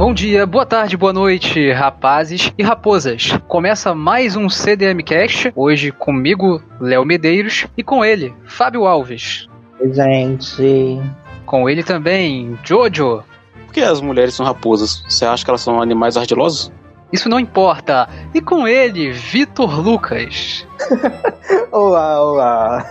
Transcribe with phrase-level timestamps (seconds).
[0.00, 3.38] Bom dia, boa tarde, boa noite, rapazes e raposas.
[3.46, 9.46] Começa mais um CDM Cast, hoje comigo, Léo Medeiros, e com ele, Fábio Alves.
[9.78, 10.98] Oi, gente.
[11.44, 13.22] Com ele também, Jojo.
[13.66, 15.04] Por que as mulheres são raposas?
[15.06, 16.72] Você acha que elas são animais ardilosos?
[17.12, 18.08] Isso não importa.
[18.32, 20.66] E com ele, Vitor Lucas.
[21.70, 22.86] olá, olá.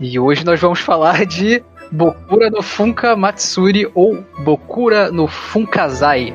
[0.00, 1.62] E hoje nós vamos falar de
[1.94, 6.34] Bokura no Funka Matsuri ou Bokura no Funkazai.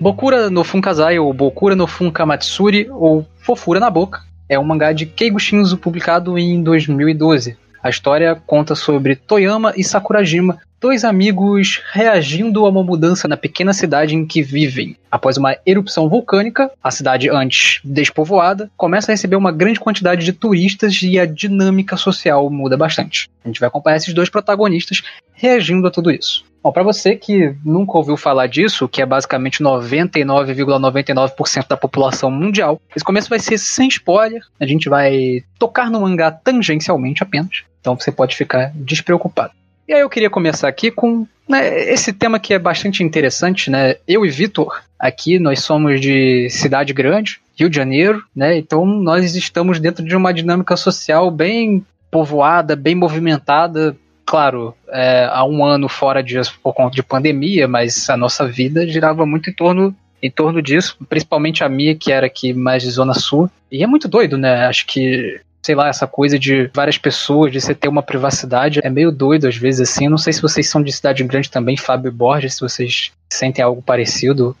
[0.00, 4.92] Bokura no Funkazai ou Bokura no Funka Matsuri ou Fofura na Boca é um mangá
[4.92, 7.67] de Keigo Shinzo publicado em 2012.
[7.82, 13.72] A história conta sobre Toyama e Sakurajima, dois amigos reagindo a uma mudança na pequena
[13.72, 14.96] cidade em que vivem.
[15.10, 20.32] Após uma erupção vulcânica, a cidade antes despovoada começa a receber uma grande quantidade de
[20.32, 23.28] turistas e a dinâmica social muda bastante.
[23.44, 26.44] A gente vai acompanhar esses dois protagonistas reagindo a tudo isso.
[26.62, 32.30] Bom, para você que nunca ouviu falar disso, que é basicamente 99,99% ,99 da população
[32.30, 34.42] mundial, esse começo vai ser sem spoiler.
[34.58, 37.62] A gente vai tocar no mangá tangencialmente apenas.
[37.80, 39.52] Então você pode ficar despreocupado.
[39.88, 43.96] E aí eu queria começar aqui com né, esse tema que é bastante interessante, né?
[44.06, 48.58] Eu e Vitor, aqui nós somos de cidade grande, Rio de Janeiro, né?
[48.58, 53.96] Então nós estamos dentro de uma dinâmica social bem povoada, bem movimentada.
[54.26, 58.86] Claro, é, há um ano fora de, por conta de pandemia, mas a nossa vida
[58.86, 62.90] girava muito em torno em torno disso, principalmente a minha, que era aqui mais de
[62.90, 63.48] Zona Sul.
[63.70, 64.66] E é muito doido, né?
[64.66, 68.90] Acho que sei lá, essa coisa de várias pessoas, de você ter uma privacidade, é
[68.90, 70.08] meio doido às vezes assim.
[70.08, 73.82] Não sei se vocês são de cidade grande também, Fábio Borges, se vocês sentem algo
[73.82, 74.56] parecido.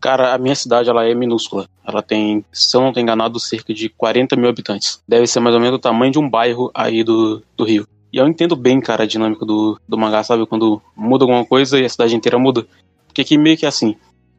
[0.00, 1.66] Cara, a minha cidade ela é minúscula.
[1.82, 5.02] Ela tem, se eu não estou enganado, cerca de 40 mil habitantes.
[5.08, 7.86] Deve ser mais ou menos o tamanho de um bairro aí do, do Rio.
[8.12, 10.46] E eu entendo bem, cara, a dinâmica do, do mangá, sabe?
[10.46, 12.66] Quando muda alguma coisa e a cidade inteira muda.
[13.06, 13.96] Porque aqui meio que é assim.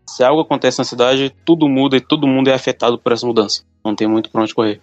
[0.07, 3.63] Se algo acontece na cidade, tudo muda e todo mundo é afetado por essa mudança.
[3.83, 4.79] Não tem muito pra onde correr.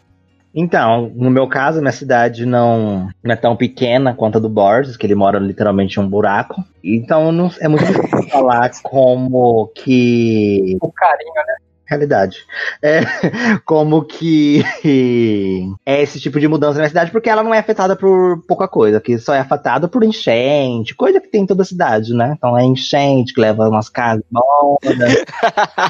[0.54, 4.96] Então, no meu caso, minha cidade não, não é tão pequena quanto a do Borges,
[4.96, 6.62] que ele mora literalmente em um buraco.
[6.84, 10.76] Então não, é muito difícil falar como que.
[10.80, 11.56] O carinho, né?
[11.86, 12.38] Realidade.
[12.82, 13.00] É,
[13.64, 14.62] como que
[15.84, 19.00] é esse tipo de mudança na cidade, porque ela não é afetada por pouca coisa,
[19.00, 22.34] que só é afetada por enchente, coisa que tem em toda a cidade, né?
[22.36, 25.24] Então é enchente que leva umas casas modas.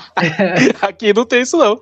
[0.82, 1.80] Aqui não tem isso não.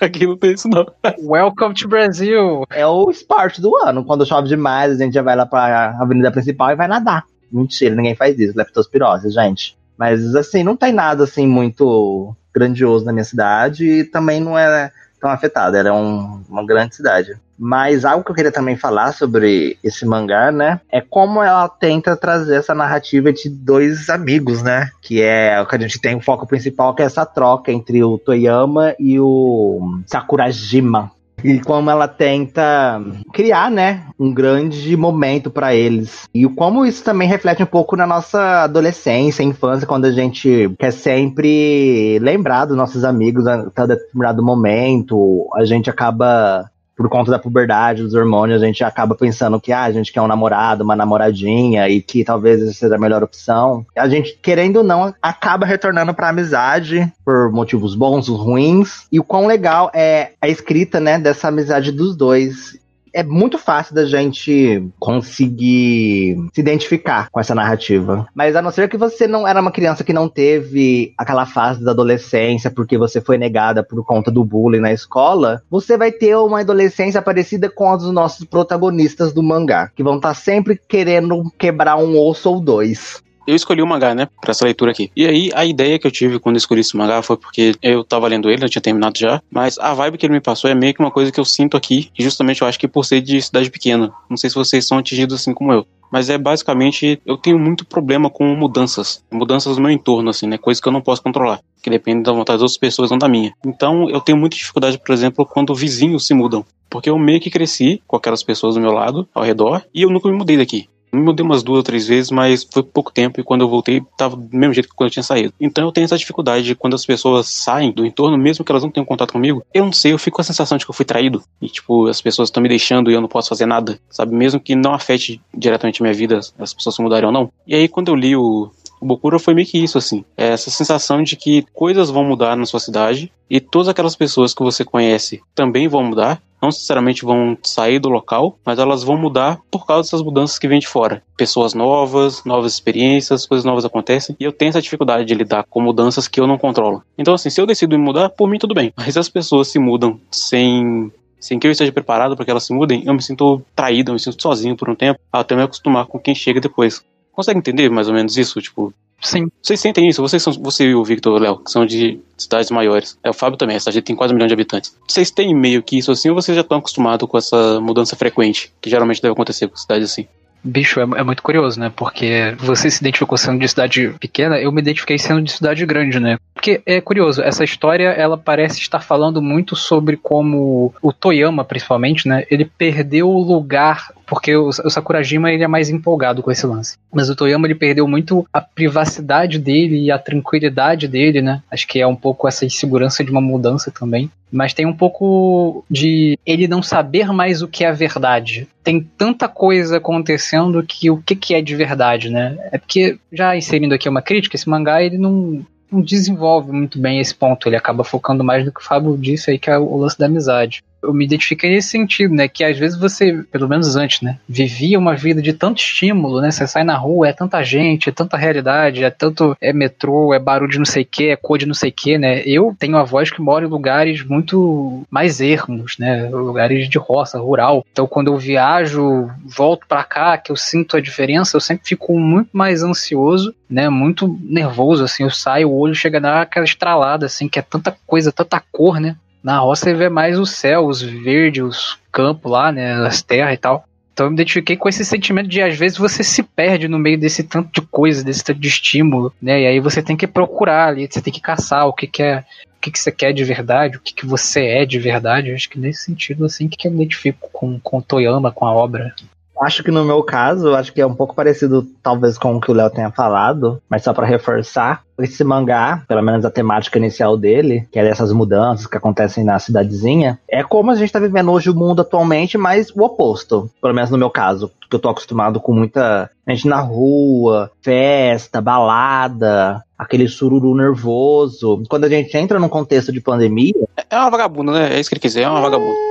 [0.00, 0.86] Aqui não tem isso não.
[1.22, 2.64] Welcome to Brasil.
[2.70, 4.04] É o esporte do ano.
[4.04, 7.24] Quando chove demais, a gente já vai lá pra avenida principal e vai nadar.
[7.52, 9.76] Mentira, ninguém faz isso, leptospirose, gente.
[9.98, 14.90] Mas assim, não tem nada assim muito grandioso na minha cidade e também não é
[15.20, 17.36] tão afetada, era um, uma grande cidade.
[17.58, 22.16] Mas algo que eu queria também falar sobre esse mangá, né, é como ela tenta
[22.16, 26.22] trazer essa narrativa de dois amigos, né, que é o que a gente tem o
[26.22, 31.12] foco principal, que é essa troca entre o Toyama e o Sakurajima,
[31.44, 33.02] e como ela tenta
[33.32, 36.28] criar, né, um grande momento para eles.
[36.34, 40.92] E como isso também reflete um pouco na nossa adolescência, infância, quando a gente quer
[40.92, 46.69] sempre lembrar dos nossos amigos a cada determinado momento, a gente acaba
[47.00, 50.20] por conta da puberdade, dos hormônios, a gente acaba pensando que ah, a gente quer
[50.20, 53.86] um namorado, uma namoradinha e que talvez essa seja a melhor opção.
[53.96, 59.06] A gente, querendo ou não, acaba retornando pra amizade por motivos bons ruins.
[59.10, 62.78] E o quão legal é a escrita, né, dessa amizade dos dois
[63.12, 68.26] é muito fácil da gente conseguir se identificar com essa narrativa.
[68.34, 71.84] Mas a não ser que você não era uma criança que não teve aquela fase
[71.84, 76.36] da adolescência porque você foi negada por conta do bullying na escola, você vai ter
[76.36, 80.80] uma adolescência parecida com a dos nossos protagonistas do mangá, que vão estar tá sempre
[80.88, 85.10] querendo quebrar um osso ou dois eu escolhi o mangá, né, pra essa leitura aqui.
[85.16, 88.04] E aí, a ideia que eu tive quando eu escolhi esse mangá foi porque eu
[88.04, 90.74] tava lendo ele, eu tinha terminado já, mas a vibe que ele me passou é
[90.74, 93.20] meio que uma coisa que eu sinto aqui, e justamente eu acho que por ser
[93.20, 94.12] de cidade pequena.
[94.28, 95.86] Não sei se vocês são atingidos assim como eu.
[96.10, 99.22] Mas é basicamente, eu tenho muito problema com mudanças.
[99.30, 100.58] Mudanças no meu entorno, assim, né?
[100.58, 101.60] Coisas que eu não posso controlar.
[101.80, 103.52] Que dependem da vontade das outras pessoas, não da minha.
[103.64, 106.64] Então, eu tenho muita dificuldade, por exemplo, quando vizinhos se mudam.
[106.88, 110.10] Porque eu meio que cresci com aquelas pessoas do meu lado, ao redor, e eu
[110.10, 110.88] nunca me mudei daqui.
[111.12, 114.36] Mudei umas duas ou três vezes, mas foi pouco tempo e quando eu voltei tava
[114.36, 115.52] do mesmo jeito que quando eu tinha saído.
[115.60, 118.82] Então eu tenho essa dificuldade de quando as pessoas saem do entorno, mesmo que elas
[118.82, 120.94] não tenham contato comigo, eu não sei, eu fico com a sensação de que eu
[120.94, 121.42] fui traído.
[121.60, 124.34] E tipo, as pessoas estão me deixando e eu não posso fazer nada, sabe?
[124.34, 127.50] Mesmo que não afete diretamente minha vida, as pessoas se mudarem ou não.
[127.66, 128.70] E aí quando eu li o,
[129.00, 130.24] O Bokura foi meio que isso, assim.
[130.36, 134.54] É essa sensação de que coisas vão mudar na sua cidade e todas aquelas pessoas
[134.54, 136.40] que você conhece também vão mudar.
[136.60, 140.68] Não necessariamente vão sair do local, mas elas vão mudar por causa dessas mudanças que
[140.68, 141.22] vêm de fora.
[141.34, 144.36] Pessoas novas, novas experiências, coisas novas acontecem.
[144.38, 147.02] E eu tenho essa dificuldade de lidar com mudanças que eu não controlo.
[147.16, 148.92] Então, assim, se eu decido me mudar, por mim tudo bem.
[148.94, 151.10] Mas as pessoas se mudam sem
[151.40, 154.12] sem que eu esteja preparado para que elas se mudem, eu me sinto traído, eu
[154.12, 157.02] me sinto sozinho por um tempo, até me acostumar com quem chega depois.
[157.32, 158.60] Consegue entender mais ou menos isso?
[158.60, 158.92] Tipo,
[159.22, 159.48] Sim.
[159.62, 160.22] Vocês sentem isso?
[160.22, 163.18] Vocês são, você e o Victor Léo, que são de cidades maiores.
[163.22, 164.96] É, o Fábio também, essa gente tem quase um milhão de habitantes.
[165.06, 168.72] Vocês têm meio que isso assim ou vocês já estão acostumados com essa mudança frequente,
[168.80, 170.26] que geralmente deve acontecer com cidades assim?
[170.62, 171.90] Bicho, é, é, muito curioso, né?
[171.94, 176.20] Porque você se identificou sendo de cidade pequena, eu me identifiquei sendo de cidade grande,
[176.20, 176.36] né?
[176.52, 182.28] Porque é curioso, essa história ela parece estar falando muito sobre como o Toyama, principalmente,
[182.28, 182.44] né?
[182.50, 186.96] Ele perdeu o lugar porque o, Sakurajima ele é mais empolgado com esse lance.
[187.12, 191.60] Mas o Toyama ele perdeu muito a privacidade dele e a tranquilidade dele, né?
[191.68, 194.30] Acho que é um pouco essa insegurança de uma mudança também.
[194.52, 198.68] Mas tem um pouco de ele não saber mais o que é verdade.
[198.84, 202.56] Tem tanta coisa acontecendo que o que, que é de verdade, né?
[202.70, 207.18] É porque, já inserindo aqui uma crítica, esse mangá ele não não desenvolve muito bem
[207.18, 207.68] esse ponto.
[207.68, 210.26] Ele acaba focando mais no que o Fábio disse aí, que é o lance da
[210.26, 212.48] amizade eu me identifiquei nesse sentido, né?
[212.48, 214.38] Que às vezes você, pelo menos antes, né?
[214.48, 216.50] Vivia uma vida de tanto estímulo, né?
[216.50, 219.56] Você sai na rua, é tanta gente, é tanta realidade, é tanto.
[219.60, 221.92] É metrô, é barulho de não sei o que, é cor de não sei o
[221.92, 222.42] que, né?
[222.44, 226.28] Eu tenho voz que mora em lugares muito mais ermos, né?
[226.28, 227.84] Lugares de roça, rural.
[227.90, 232.18] Então quando eu viajo, volto para cá, que eu sinto a diferença, eu sempre fico
[232.18, 233.88] muito mais ansioso, né?
[233.88, 235.22] Muito nervoso, assim.
[235.22, 238.62] Eu saio, o olho chega a dar aquela estralada, assim, que é tanta coisa, tanta
[238.72, 239.16] cor, né?
[239.42, 242.94] Na roça você vê mais o céu, os verdes, os campos lá, né?
[243.06, 243.84] As terras e tal.
[244.12, 247.18] Então eu me identifiquei com esse sentimento de às vezes você se perde no meio
[247.18, 249.62] desse tanto de coisa, desse tanto de estímulo, né?
[249.62, 252.40] E aí você tem que procurar ali, você tem que caçar o que, que é,
[252.40, 255.48] o que, que você quer de verdade, o que, que você é de verdade.
[255.48, 258.74] Eu acho que nesse sentido assim que eu me identifico com, com Toyama, com a
[258.74, 259.14] obra.
[259.60, 262.70] Acho que no meu caso, acho que é um pouco parecido, talvez, com o que
[262.70, 267.36] o Léo tenha falado, mas só para reforçar, esse mangá, pelo menos a temática inicial
[267.36, 271.52] dele, que é dessas mudanças que acontecem na cidadezinha, é como a gente tá vivendo
[271.52, 273.70] hoje o mundo atualmente, mas o oposto.
[273.82, 278.62] Pelo menos no meu caso, que eu tô acostumado com muita gente na rua, festa,
[278.62, 281.82] balada, aquele sururu nervoso.
[281.88, 283.74] Quando a gente entra num contexto de pandemia.
[284.08, 284.94] É uma vagabunda, né?
[284.94, 285.94] É isso que ele quiser, é uma vagabunda.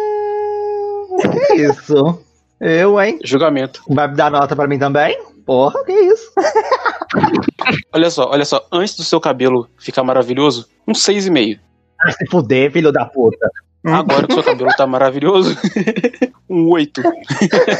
[1.51, 2.28] É isso.
[2.59, 3.19] Eu, hein?
[3.23, 3.81] Julgamento.
[3.87, 5.17] Vai dar nota para mim também?
[5.45, 6.31] Porra, que isso?
[7.93, 8.65] olha só, olha só.
[8.71, 11.59] Antes do seu cabelo ficar maravilhoso, um 6,5.
[12.01, 13.49] Ah, se fuder, filho da puta.
[13.85, 15.57] Agora que o seu cabelo tá maravilhoso,
[16.49, 17.01] um 8.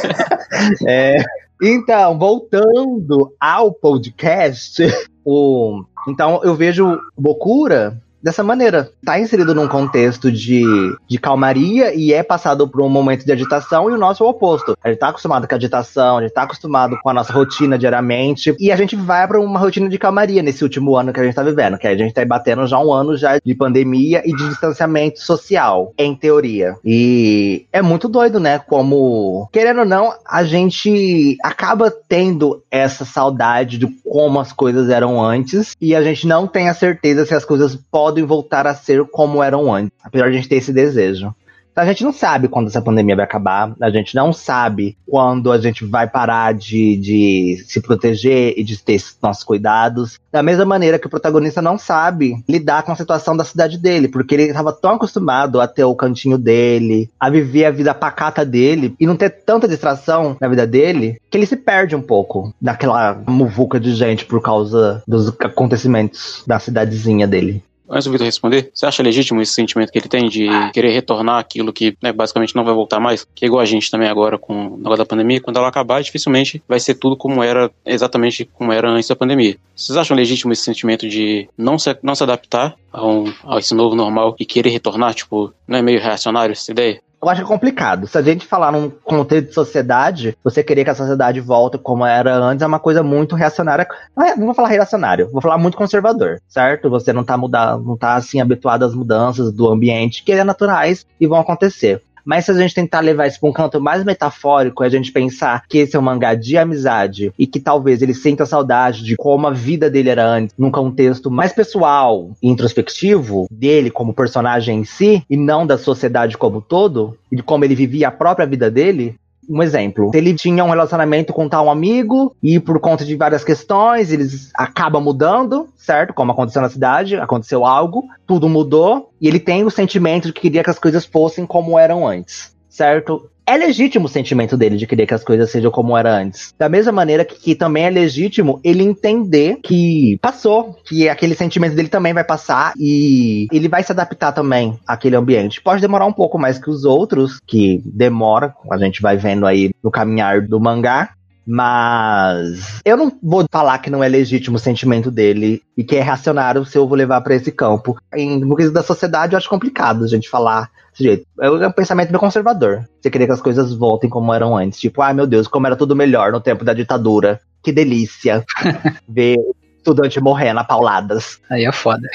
[0.88, 1.22] é.
[1.62, 4.82] Então, voltando ao podcast,
[5.22, 5.84] o...
[6.08, 8.90] então eu vejo Bokura dessa maneira.
[9.04, 10.62] Tá inserido num contexto de,
[11.08, 14.30] de calmaria e é passado por um momento de agitação e o nosso é o
[14.30, 14.76] oposto.
[14.82, 17.78] A gente tá acostumado com a agitação, a gente tá acostumado com a nossa rotina
[17.78, 21.24] diariamente e a gente vai para uma rotina de calmaria nesse último ano que a
[21.24, 24.34] gente tá vivendo, que a gente tá batendo já um ano já de pandemia e
[24.34, 26.76] de distanciamento social, em teoria.
[26.84, 28.58] E é muito doido, né?
[28.58, 35.22] Como, querendo ou não, a gente acaba tendo essa saudade de como as coisas eram
[35.22, 38.74] antes e a gente não tem a certeza se as coisas podem podem voltar a
[38.74, 41.32] ser como eram antes, apesar de a gente ter esse desejo.
[41.72, 45.52] Então a gente não sabe quando essa pandemia vai acabar, a gente não sabe quando
[45.52, 50.18] a gente vai parar de, de se proteger e de ter esses nossos cuidados.
[50.32, 54.08] Da mesma maneira que o protagonista não sabe lidar com a situação da cidade dele,
[54.08, 58.44] porque ele estava tão acostumado a ter o cantinho dele, a viver a vida pacata
[58.44, 62.52] dele e não ter tanta distração na vida dele, que ele se perde um pouco
[62.60, 67.62] daquela muvuca de gente por causa dos acontecimentos da cidadezinha dele.
[67.90, 71.38] Antes do Vitor responder, você acha legítimo esse sentimento que ele tem de querer retornar
[71.38, 73.26] aquilo que né, basicamente não vai voltar mais?
[73.34, 76.00] Que é igual a gente também agora com o negócio da pandemia, quando ela acabar,
[76.00, 79.56] dificilmente vai ser tudo como era, exatamente como era antes da pandemia.
[79.74, 83.74] Vocês acham legítimo esse sentimento de não se, não se adaptar a, um, a esse
[83.74, 85.12] novo normal e querer retornar?
[85.14, 87.02] Tipo, não é meio reacionário essa ideia?
[87.22, 88.06] Eu acho complicado.
[88.06, 92.06] Se a gente falar num contexto de sociedade, você querer que a sociedade volte como
[92.06, 93.86] era antes é uma coisa muito reacionária.
[94.16, 96.88] Não, é, vou falar reacionário, vou falar muito conservador, certo?
[96.88, 101.06] Você não tá mudando, não tá assim habituado às mudanças do ambiente que é naturais
[101.20, 102.02] e vão acontecer.
[102.24, 105.64] Mas se a gente tentar levar isso para um canto mais metafórico, a gente pensar
[105.68, 109.46] que esse é um mangá de amizade e que talvez ele sinta saudade de como
[109.46, 114.84] a vida dele era antes, num contexto mais pessoal e introspectivo dele como personagem em
[114.84, 118.70] si e não da sociedade como todo, e de como ele vivia a própria vida
[118.70, 119.16] dele,
[119.50, 124.12] Um exemplo, ele tinha um relacionamento com tal amigo e por conta de várias questões,
[124.12, 126.14] eles acabam mudando, certo?
[126.14, 130.42] Como aconteceu na cidade, aconteceu algo, tudo mudou e ele tem o sentimento de que
[130.42, 133.29] queria que as coisas fossem como eram antes, certo?
[133.50, 136.54] É legítimo o sentimento dele de querer que as coisas sejam como era antes.
[136.56, 141.74] Da mesma maneira que, que, também é legítimo ele entender que passou, que aquele sentimento
[141.74, 145.60] dele também vai passar e ele vai se adaptar também àquele ambiente.
[145.60, 149.70] Pode demorar um pouco mais que os outros, que demora, a gente vai vendo aí
[149.82, 151.10] no caminhar do mangá,
[151.50, 156.02] mas eu não vou falar que não é legítimo o sentimento dele e que é
[156.02, 157.98] reacionário se eu vou levar para esse campo.
[158.14, 161.26] Em no quesito da sociedade, eu acho complicado a gente falar desse jeito.
[161.40, 162.88] É um pensamento meio conservador.
[163.00, 164.78] Você querer que as coisas voltem como eram antes.
[164.78, 167.40] Tipo, ai ah, meu Deus, como era tudo melhor no tempo da ditadura.
[167.60, 168.44] Que delícia
[169.08, 169.36] ver
[169.76, 171.40] estudante morrendo a pauladas.
[171.50, 172.08] Aí é foda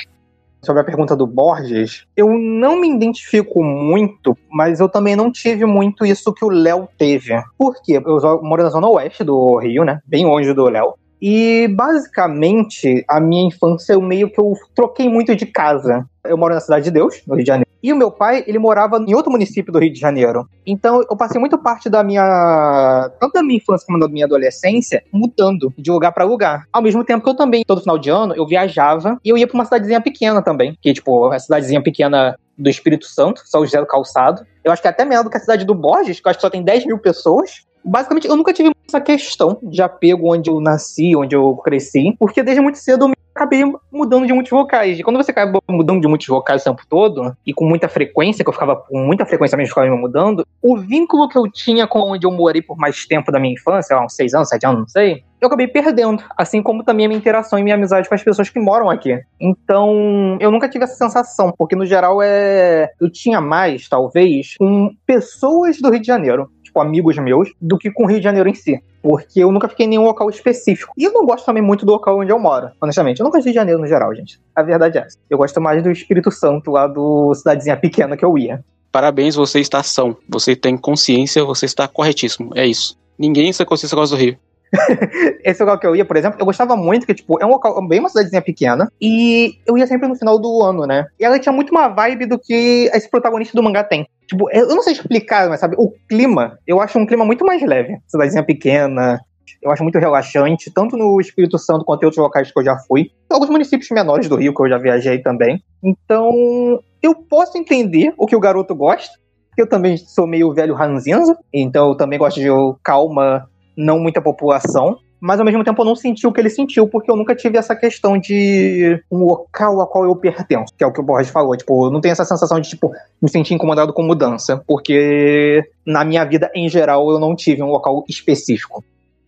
[0.65, 5.65] sobre a pergunta do Borges, eu não me identifico muito, mas eu também não tive
[5.65, 7.33] muito isso que o Léo teve.
[7.57, 8.01] Por quê?
[8.03, 9.99] Eu moro na zona oeste do Rio, né?
[10.05, 10.95] Bem longe do Léo.
[11.21, 16.05] E basicamente, a minha infância eu meio que eu troquei muito de casa.
[16.23, 17.64] Eu moro na Cidade de Deus, no Rio de Janeiro.
[17.85, 20.49] E o meu pai, ele morava em outro município do Rio de Janeiro.
[20.65, 23.11] Então, eu passei muito parte da minha.
[23.19, 26.65] tanto da minha infância como da minha adolescência, mudando de lugar para lugar.
[26.73, 29.45] Ao mesmo tempo que eu também, todo final de ano, eu viajava e eu ia
[29.45, 30.75] pra uma cidadezinha pequena também.
[30.81, 34.43] Que, tipo, a cidadezinha pequena do Espírito Santo, São José do Calçado.
[34.63, 36.39] Eu acho que é até menor do que a cidade do Borges, que eu acho
[36.39, 40.49] que só tem 10 mil pessoas basicamente, eu nunca tive essa questão de apego onde
[40.49, 44.97] eu nasci, onde eu cresci, porque desde muito cedo eu acabei mudando de muitos vocais.
[44.97, 48.43] E quando você acaba mudando de muitos vocais o tempo todo, e com muita frequência,
[48.43, 51.99] que eu ficava com muita frequência mesmo ficava mudando, o vínculo que eu tinha com
[51.99, 54.79] onde eu morei por mais tempo da minha infância, lá, uns seis anos, sete anos,
[54.79, 56.23] não sei, eu acabei perdendo.
[56.37, 59.19] Assim como também a minha interação e minha amizade com as pessoas que moram aqui.
[59.39, 62.91] Então, eu nunca tive essa sensação, porque no geral é.
[62.99, 67.89] Eu tinha mais, talvez, com pessoas do Rio de Janeiro tipo, amigos meus, do que
[67.89, 68.81] com o Rio de Janeiro em si.
[69.01, 70.93] Porque eu nunca fiquei em nenhum local específico.
[70.97, 73.19] E eu não gosto também muito do local onde eu moro, honestamente.
[73.19, 74.39] Eu não gosto de Rio de Janeiro no geral, gente.
[74.55, 75.17] A verdade é essa.
[75.29, 78.63] Eu gosto mais do Espírito Santo, lá do cidadezinha pequena que eu ia.
[78.91, 80.17] Parabéns, você está são.
[80.27, 82.51] Você tem consciência, você está corretíssimo.
[82.55, 82.97] É isso.
[83.17, 84.37] Ninguém sem consciência gosta do Rio.
[85.43, 87.85] Esse local que eu ia, por exemplo, eu gostava muito, que, tipo, é um local
[87.87, 91.05] bem uma cidadezinha pequena, e eu ia sempre no final do ano, né?
[91.19, 94.07] E ela tinha muito uma vibe do que esse protagonista do mangá tem.
[94.27, 97.61] Tipo, eu não sei explicar, mas sabe, o clima, eu acho um clima muito mais
[97.61, 97.97] leve.
[98.07, 99.19] Cidadezinha pequena,
[99.61, 102.77] eu acho muito relaxante, tanto no Espírito Santo quanto em outros locais que eu já
[102.77, 103.11] fui.
[103.29, 105.63] Alguns municípios menores do Rio que eu já viajei também.
[105.83, 109.17] Então, eu posso entender o que o garoto gosta.
[109.57, 112.47] Eu também sou meio velho ranzinza, então eu também gosto de
[112.83, 116.87] calma não muita população, mas ao mesmo tempo eu não senti o que ele sentiu,
[116.87, 120.87] porque eu nunca tive essa questão de um local a qual eu pertenço, que é
[120.87, 121.55] o que o Borges falou.
[121.55, 122.91] Tipo, eu não tenho essa sensação de, tipo,
[123.21, 127.71] me sentir incomodado com mudança, porque na minha vida, em geral, eu não tive um
[127.71, 128.83] local específico.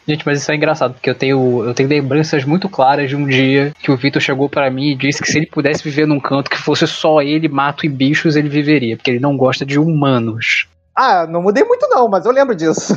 [0.08, 3.26] Gente, mas isso é engraçado, porque eu tenho, eu tenho lembranças muito claras de um
[3.26, 6.20] dia que o Vitor chegou para mim e disse que se ele pudesse viver num
[6.20, 9.78] canto que fosse só ele, mato e bichos, ele viveria, porque ele não gosta de
[9.78, 10.68] humanos.
[10.96, 12.96] Ah, não mudei muito não, mas eu lembro disso.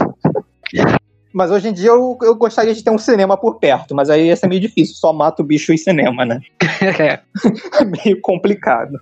[1.32, 4.26] Mas hoje em dia eu, eu gostaria de ter um cinema por perto, mas aí
[4.26, 6.40] ia ser meio difícil, só mato o bicho e cinema, né?
[6.98, 7.20] é.
[8.04, 8.98] meio complicado.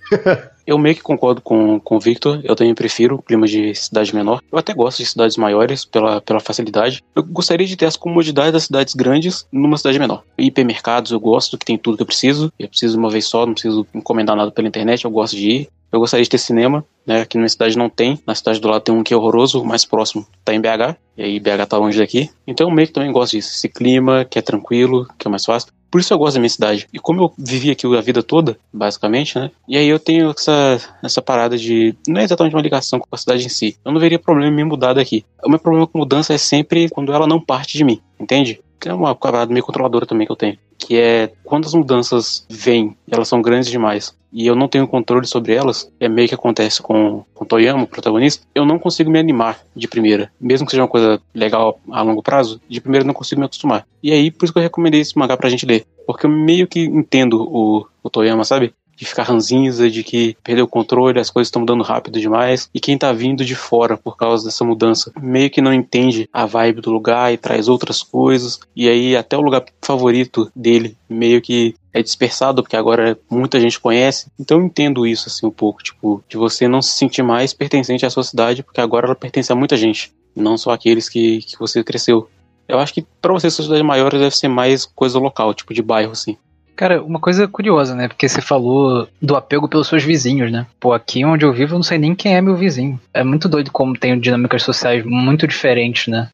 [0.67, 4.15] Eu meio que concordo com, com o Victor, eu também prefiro o clima de cidade
[4.15, 4.43] menor.
[4.53, 7.03] Eu até gosto de cidades maiores pela, pela facilidade.
[7.15, 10.23] Eu gostaria de ter as comodidades das cidades grandes numa cidade menor.
[10.37, 12.53] Hipermercados eu gosto, que tem tudo que eu preciso.
[12.59, 15.69] Eu preciso uma vez só, não preciso encomendar nada pela internet, eu gosto de ir.
[15.91, 17.23] Eu gostaria de ter cinema, né?
[17.23, 18.21] Aqui na minha cidade não tem.
[18.27, 20.97] Na cidade do lado tem um que é horroroso, o mais próximo tá em BH.
[21.17, 22.31] E aí BH tá longe daqui.
[22.47, 23.51] Então eu meio que também gosto disso.
[23.55, 25.73] Esse clima que é tranquilo, que é mais fácil.
[25.91, 26.87] Por isso eu gosto da minha cidade.
[26.93, 29.51] E como eu vivi aqui a vida toda, basicamente, né?
[29.67, 31.95] E aí eu tenho essa, essa parada de.
[32.07, 33.77] Não é exatamente uma ligação com a cidade em si.
[33.85, 35.25] Eu não veria problema em me mudar daqui.
[35.43, 38.61] O meu problema com mudança é sempre quando ela não parte de mim, entende?
[38.87, 40.59] É uma parada meio controladora também que eu tenho.
[40.79, 45.27] Que é quando as mudanças vêm, elas são grandes demais e eu não tenho controle
[45.27, 49.19] sobre elas, é meio que acontece com, com Toyama, o protagonista, eu não consigo me
[49.19, 50.31] animar de primeira.
[50.41, 53.47] Mesmo que seja uma coisa legal a longo prazo, de primeira eu não consigo me
[53.47, 53.87] acostumar.
[54.03, 55.87] E aí, por isso que eu recomendei esse mangá pra gente ler.
[56.07, 58.73] Porque eu meio que entendo o, o Toyama, sabe?
[58.99, 62.69] De ficar ranzinza, de que perdeu o controle, as coisas estão mudando rápido demais.
[62.75, 66.45] E quem tá vindo de fora por causa dessa mudança meio que não entende a
[66.45, 68.59] vibe do lugar e traz outras coisas.
[68.75, 73.79] E aí até o lugar favorito dele meio que é dispersado, porque agora muita gente
[73.79, 74.27] conhece.
[74.39, 78.05] Então eu entendo isso assim um pouco, tipo, de você não se sentir mais pertencente
[78.05, 81.59] à sua cidade, porque agora ela pertence a muita gente, não só aqueles que, que
[81.59, 82.29] você cresceu.
[82.67, 86.13] Eu acho que para você, sociedade maior deve ser mais coisa local, tipo de bairro,
[86.13, 86.37] assim.
[86.79, 88.07] Cara, uma coisa curiosa, né?
[88.07, 90.65] Porque você falou do apego pelos seus vizinhos, né?
[90.79, 93.01] Pô, aqui onde eu vivo eu não sei nem quem é meu vizinho.
[93.13, 96.29] É muito doido como tem dinâmicas sociais muito diferentes, né?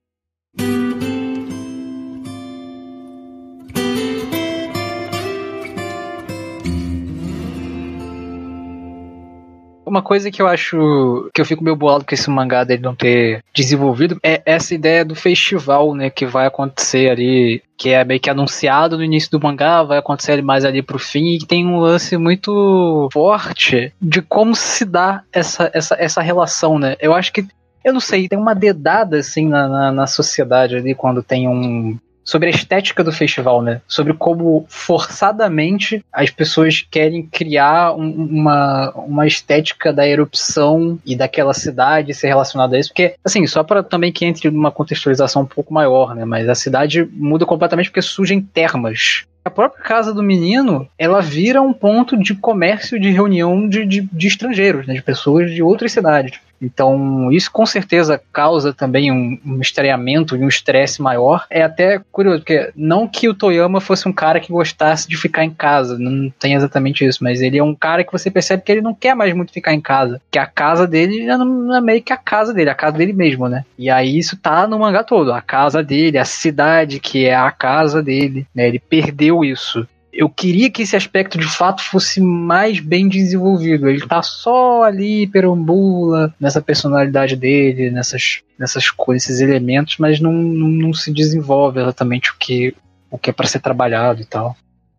[9.95, 12.97] Uma coisa que eu acho que eu fico meio bolado com esse mangá dele não
[12.97, 18.19] ter desenvolvido é essa ideia do festival, né, que vai acontecer ali, que é meio
[18.19, 21.79] que anunciado no início do mangá, vai acontecer mais ali pro fim, e tem um
[21.79, 26.97] lance muito forte de como se dá essa, essa, essa relação, né?
[27.01, 27.47] Eu acho que
[27.85, 31.99] eu não sei, tem uma dedada assim na, na, na sociedade ali quando tem um,
[32.25, 33.81] sobre a estética do festival, né?
[33.87, 41.52] Sobre como forçadamente as pessoas querem criar um, uma, uma estética da erupção e daquela
[41.52, 45.47] cidade ser relacionada a isso, porque, assim, só para também que entre numa contextualização um
[45.47, 46.25] pouco maior, né?
[46.25, 49.25] Mas a cidade muda completamente porque surgem termas.
[49.45, 54.00] A própria casa do menino, ela vira um ponto de comércio, de reunião de, de,
[54.11, 54.95] de estrangeiros, né?
[54.95, 56.40] De pessoas de outras cidades.
[56.64, 61.47] Então, isso com certeza causa também um, um estranhamento e um estresse maior.
[61.50, 65.44] É até curioso, porque não que o Toyama fosse um cara que gostasse de ficar
[65.44, 68.73] em casa, não tem exatamente isso, mas ele é um cara que você percebe que
[68.73, 72.12] ele não quer mais muito ficar em casa, que a casa dele é meio que
[72.12, 73.64] a casa dele, a casa dele mesmo, né?
[73.78, 77.50] E aí isso tá no mangá todo, a casa dele, a cidade que é a
[77.50, 78.68] casa dele, né?
[78.68, 83.88] Ele perdeu isso eu queria que esse aspecto de fato fosse mais bem desenvolvido.
[83.88, 90.33] Ele tá só ali, perambula, nessa personalidade dele, nessas, nessas coisas, esses elementos, mas não,
[90.33, 92.75] não, não se desenvolve exatamente o que,
[93.11, 94.56] o que é para ser trabalhado e tal.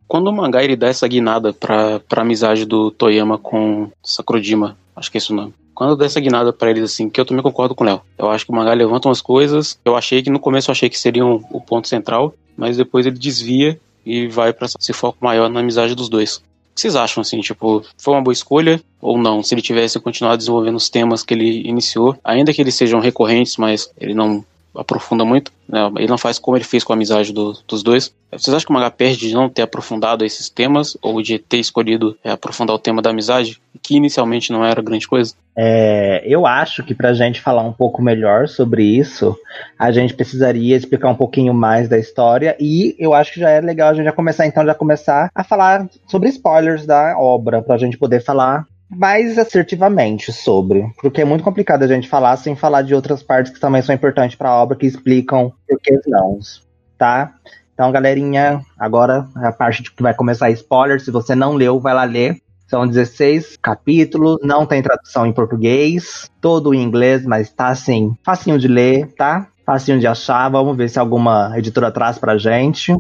[0.07, 5.09] Quando o mangá ele dá essa guinada pra, pra amizade do Toyama com Sakurajima, acho
[5.09, 5.53] que é esse o nome.
[5.73, 8.01] Quando dá essa guinada pra eles, assim, que eu também concordo com o Léo.
[8.17, 9.77] Eu acho que o mangá levanta umas coisas.
[9.83, 13.17] Eu achei que no começo eu achei que seriam o ponto central, mas depois ele
[13.17, 16.37] desvia e vai para esse foco maior na amizade dos dois.
[16.37, 16.41] O
[16.75, 19.41] que vocês acham, assim, tipo, foi uma boa escolha ou não?
[19.41, 23.55] Se ele tivesse continuado desenvolvendo os temas que ele iniciou, ainda que eles sejam recorrentes,
[23.55, 24.43] mas ele não
[24.75, 25.79] aprofunda muito, né?
[25.97, 28.13] ele não faz como ele fez com a amizade do, dos dois.
[28.31, 31.57] Vocês acham que o mangá perde de não ter aprofundado esses temas ou de ter
[31.57, 35.33] escolhido é, aprofundar o tema da amizade, que inicialmente não era grande coisa?
[35.57, 39.37] É, eu acho que para a gente falar um pouco melhor sobre isso,
[39.79, 43.61] a gente precisaria explicar um pouquinho mais da história e eu acho que já é
[43.61, 47.75] legal a gente já começar então já começar a falar sobre spoilers da obra para
[47.75, 52.55] a gente poder falar mais assertivamente sobre, porque é muito complicado a gente falar sem
[52.55, 55.99] falar de outras partes que também são importantes para a obra que explicam por que
[56.07, 56.39] não,
[56.97, 57.33] tá?
[57.73, 61.01] Então, galerinha, agora é a parte que vai começar spoiler.
[61.01, 62.37] Se você não leu, vai lá ler.
[62.67, 68.57] São 16 capítulos, não tem tradução em português, todo em inglês, mas tá assim, facinho
[68.57, 69.47] de ler, tá?
[69.65, 70.49] Facinho de achar.
[70.49, 72.95] Vamos ver se alguma editora traz pra gente.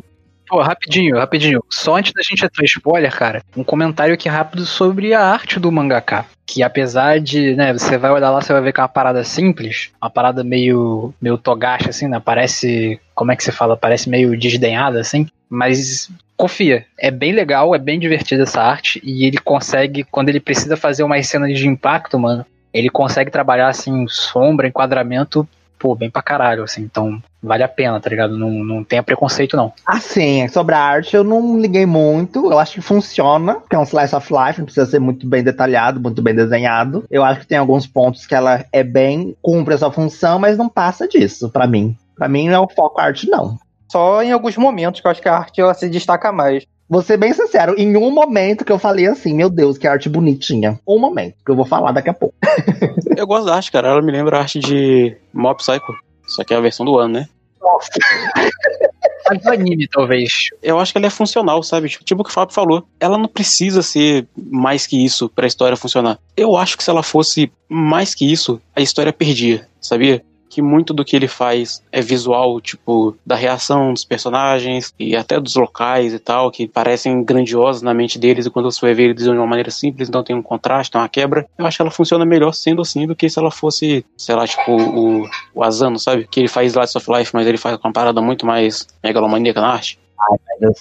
[0.47, 1.63] Pô, rapidinho, rapidinho.
[1.69, 5.71] Só antes da gente entrar spoiler, cara, um comentário aqui rápido sobre a arte do
[5.71, 6.25] mangaka.
[6.45, 9.23] Que apesar de, né, você vai olhar lá, você vai ver que é uma parada
[9.23, 12.21] simples, uma parada meio, meio togashi, assim, né?
[12.23, 13.75] Parece, como é que se fala?
[13.75, 15.27] Parece meio desdenhada, assim.
[15.49, 19.01] Mas confia, é bem legal, é bem divertida essa arte.
[19.03, 23.69] E ele consegue, quando ele precisa fazer umas cenas de impacto, mano, ele consegue trabalhar,
[23.69, 26.81] assim, sombra, enquadramento pô, bem pra caralho, assim.
[26.81, 28.37] Então, vale a pena, tá ligado?
[28.37, 29.73] Não, não tenha preconceito, não.
[29.85, 32.51] Assim, sobre a arte eu não liguei muito.
[32.51, 35.43] Eu acho que funciona, que é um slice of life, não precisa ser muito bem
[35.43, 37.05] detalhado, muito bem desenhado.
[37.09, 40.57] Eu acho que tem alguns pontos que ela é bem, cumpre a sua função, mas
[40.57, 41.95] não passa disso, para mim.
[42.15, 43.57] Para mim não é o foco a arte, não.
[43.91, 46.65] Só em alguns momentos que eu acho que a arte ela se destaca mais.
[46.87, 50.07] Vou ser bem sincero, em um momento que eu falei assim, meu Deus, que arte
[50.07, 50.79] bonitinha.
[50.87, 52.35] Um momento, que eu vou falar daqui a pouco.
[53.17, 53.89] eu gosto da arte, cara.
[53.89, 55.95] Ela me lembra a arte de Mob Psycho.
[56.27, 57.29] Só que é a versão do ano, né?
[57.59, 57.89] Nossa.
[59.27, 60.49] a do anime, talvez.
[60.61, 61.89] Eu acho que ela é funcional, sabe?
[61.89, 62.87] Tipo, tipo o que o Fábio falou.
[62.99, 66.19] Ela não precisa ser mais que isso pra história funcionar.
[66.37, 70.23] Eu acho que se ela fosse mais que isso, a história perdia, sabia?
[70.55, 75.37] Que muito do que ele faz é visual, tipo, da reação dos personagens e até
[75.37, 79.09] dos locais e tal, que parecem grandiosos na mente deles, e quando você vai ver
[79.09, 81.45] eles de uma maneira simples, então tem um contraste, tem uma quebra.
[81.57, 84.47] Eu acho que ela funciona melhor sendo assim do que se ela fosse, sei lá,
[84.47, 86.25] tipo, o, o Asano, sabe?
[86.25, 89.73] Que ele faz Lights of Life, mas ele faz uma parada muito mais megalomaníaca na
[89.73, 89.99] arte.
[90.19, 90.37] Ai,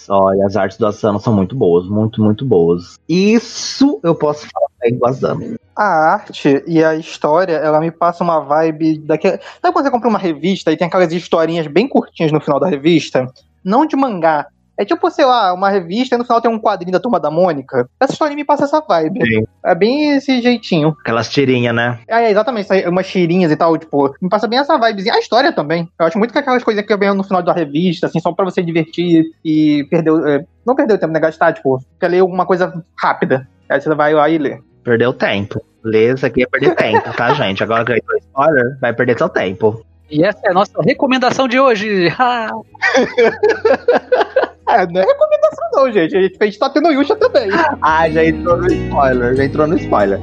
[0.09, 2.99] olha as artes do Asano são muito boas, muito, muito boas.
[3.09, 5.57] Isso eu posso falar bem do Asano.
[5.77, 9.41] A arte e a história, ela me passa uma vibe daquela.
[9.61, 12.69] Sabe quando você compra uma revista e tem aquelas historinhas bem curtinhas no final da
[12.69, 13.27] revista?
[13.65, 16.91] Não de mangá, É tipo, sei lá, uma revista e no final tem um quadrinho
[16.93, 17.89] da Turma da Mônica.
[18.01, 19.21] Essa história me passa essa vibe.
[19.25, 19.45] Sim.
[19.65, 20.97] É bem esse jeitinho.
[21.01, 21.99] Aquelas tirinhas, né?
[22.09, 25.15] É, exatamente, isso aí, umas tirinhas e tal, tipo, me passa bem essa vibezinha.
[25.15, 25.89] A história também.
[25.99, 28.45] Eu acho muito que aquelas coisas que vem no final da revista, assim, só pra
[28.45, 30.11] você divertir e perder.
[30.11, 31.21] o- é, não perder o tempo, né?
[31.21, 33.47] Gastar, tipo, quer ler alguma coisa rápida.
[33.69, 34.59] Aí você vai lá e lê.
[34.83, 35.65] Perdeu tempo.
[35.85, 37.63] Ler isso aqui é perder tempo, tá, gente?
[37.63, 39.85] Agora que eu spoiler, vai perder seu tempo.
[40.11, 42.09] E essa é a nossa recomendação de hoje.
[44.69, 46.17] É, não é recomendação, não, gente.
[46.17, 47.49] A gente, gente tá tendo Yusha também.
[47.83, 50.21] Ah, já entrou no spoiler, já entrou no spoiler.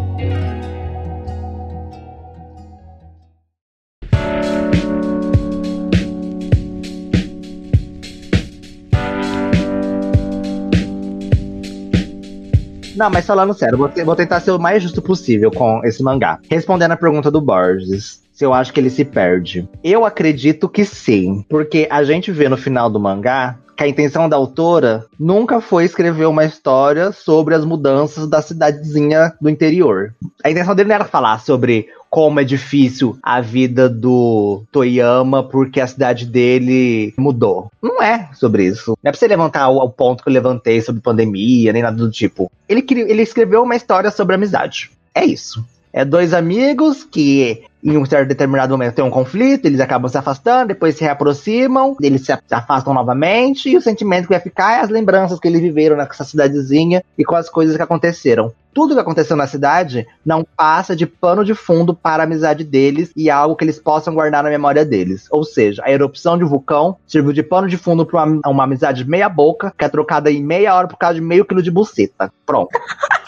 [12.96, 16.40] Não, mas falando sério, vou, vou tentar ser o mais justo possível com esse mangá.
[16.50, 19.68] Respondendo a pergunta do Borges, se eu acho que ele se perde.
[19.84, 24.30] Eu acredito que sim, porque a gente vê no final do mangá que a intenção
[24.30, 30.14] da autora nunca foi escrever uma história sobre as mudanças da cidadezinha do interior.
[30.44, 35.80] A intenção dele não era falar sobre como é difícil a vida do Toyama porque
[35.80, 37.72] a cidade dele mudou.
[37.82, 38.98] Não é sobre isso.
[39.02, 42.12] Não é pra você levantar o, ponto que eu levantei sobre pandemia, nem nada do
[42.12, 42.52] tipo.
[42.70, 44.92] Ele, ele escreveu uma história sobre amizade.
[45.16, 45.66] É isso.
[45.94, 50.18] É dois amigos que em um certo determinado momento tem um conflito, eles acabam se
[50.18, 54.80] afastando, depois se reaproximam, eles se afastam novamente, e o sentimento que vai ficar é
[54.82, 58.54] as lembranças que eles viveram nessa cidadezinha e com as coisas que aconteceram.
[58.74, 63.12] Tudo que aconteceu na cidade não passa de pano de fundo para a amizade deles
[63.18, 65.28] e algo que eles possam guardar na memória deles.
[65.30, 68.64] Ou seja, a erupção de um vulcão serviu de pano de fundo para uma, uma
[68.64, 71.70] amizade meia boca, que é trocada em meia hora por causa de meio quilo de
[71.70, 72.32] buceta.
[72.46, 72.70] Pronto.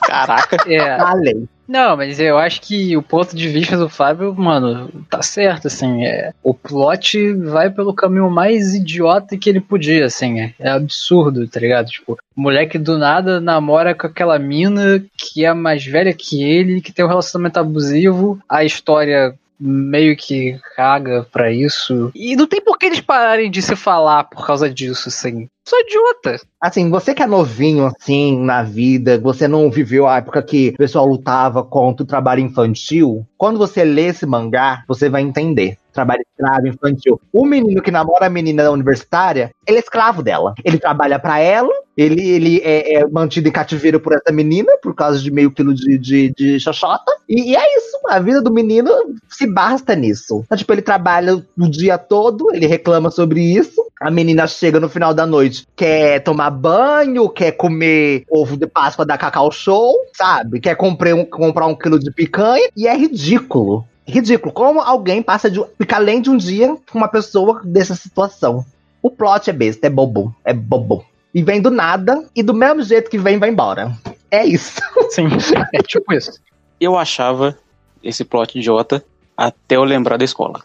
[0.07, 0.57] Caraca.
[0.65, 0.97] é.
[0.97, 1.47] Falei.
[1.67, 6.05] Não, mas eu acho que o ponto de vista do Fábio, mano, tá certo, assim.
[6.05, 10.41] É, o plot vai pelo caminho mais idiota que ele podia, assim.
[10.41, 11.87] É, é absurdo, tá ligado?
[11.87, 16.81] Tipo, o moleque do nada namora com aquela mina que é mais velha que ele,
[16.81, 18.39] que tem um relacionamento abusivo.
[18.47, 22.11] A história meio que caga pra isso.
[22.13, 25.47] E não tem por que eles pararem de se falar por causa disso, assim.
[25.65, 26.41] Sou idiota.
[26.59, 30.77] Assim, você que é novinho, assim, na vida, você não viveu a época que o
[30.77, 35.77] pessoal lutava contra o trabalho infantil, quando você lê esse mangá, você vai entender.
[35.93, 37.21] Trabalho escravo infantil.
[37.31, 40.53] O menino que namora a menina universitária, ele é escravo dela.
[40.65, 44.95] Ele trabalha pra ela, ele, ele é, é mantido em cativeiro por essa menina, por
[44.95, 47.11] causa de meio quilo de, de, de xoxota.
[47.29, 48.89] E, e é isso, a vida do menino
[49.29, 50.41] se basta nisso.
[50.45, 53.83] Então, tipo, ele trabalha o dia todo, ele reclama sobre isso.
[53.99, 59.05] A menina chega no final da noite, quer tomar banho, quer comer ovo de Páscoa
[59.05, 60.59] da Cacau Show, sabe?
[60.59, 63.85] Quer comprar um, comprar um quilo de picanha, e é ridículo.
[64.05, 64.53] Ridículo.
[64.53, 68.65] Como alguém passa de fica além de um dia com uma pessoa dessa situação?
[69.01, 71.05] O plot é besta, é bobo, é bobo.
[71.33, 73.91] E vem do nada, e do mesmo jeito que vem, vai embora.
[74.29, 74.81] É isso.
[75.09, 75.27] Sim,
[75.73, 76.33] é tipo isso.
[76.79, 77.57] Eu achava
[78.03, 79.03] esse plot idiota
[79.35, 80.63] até eu lembrar da escola.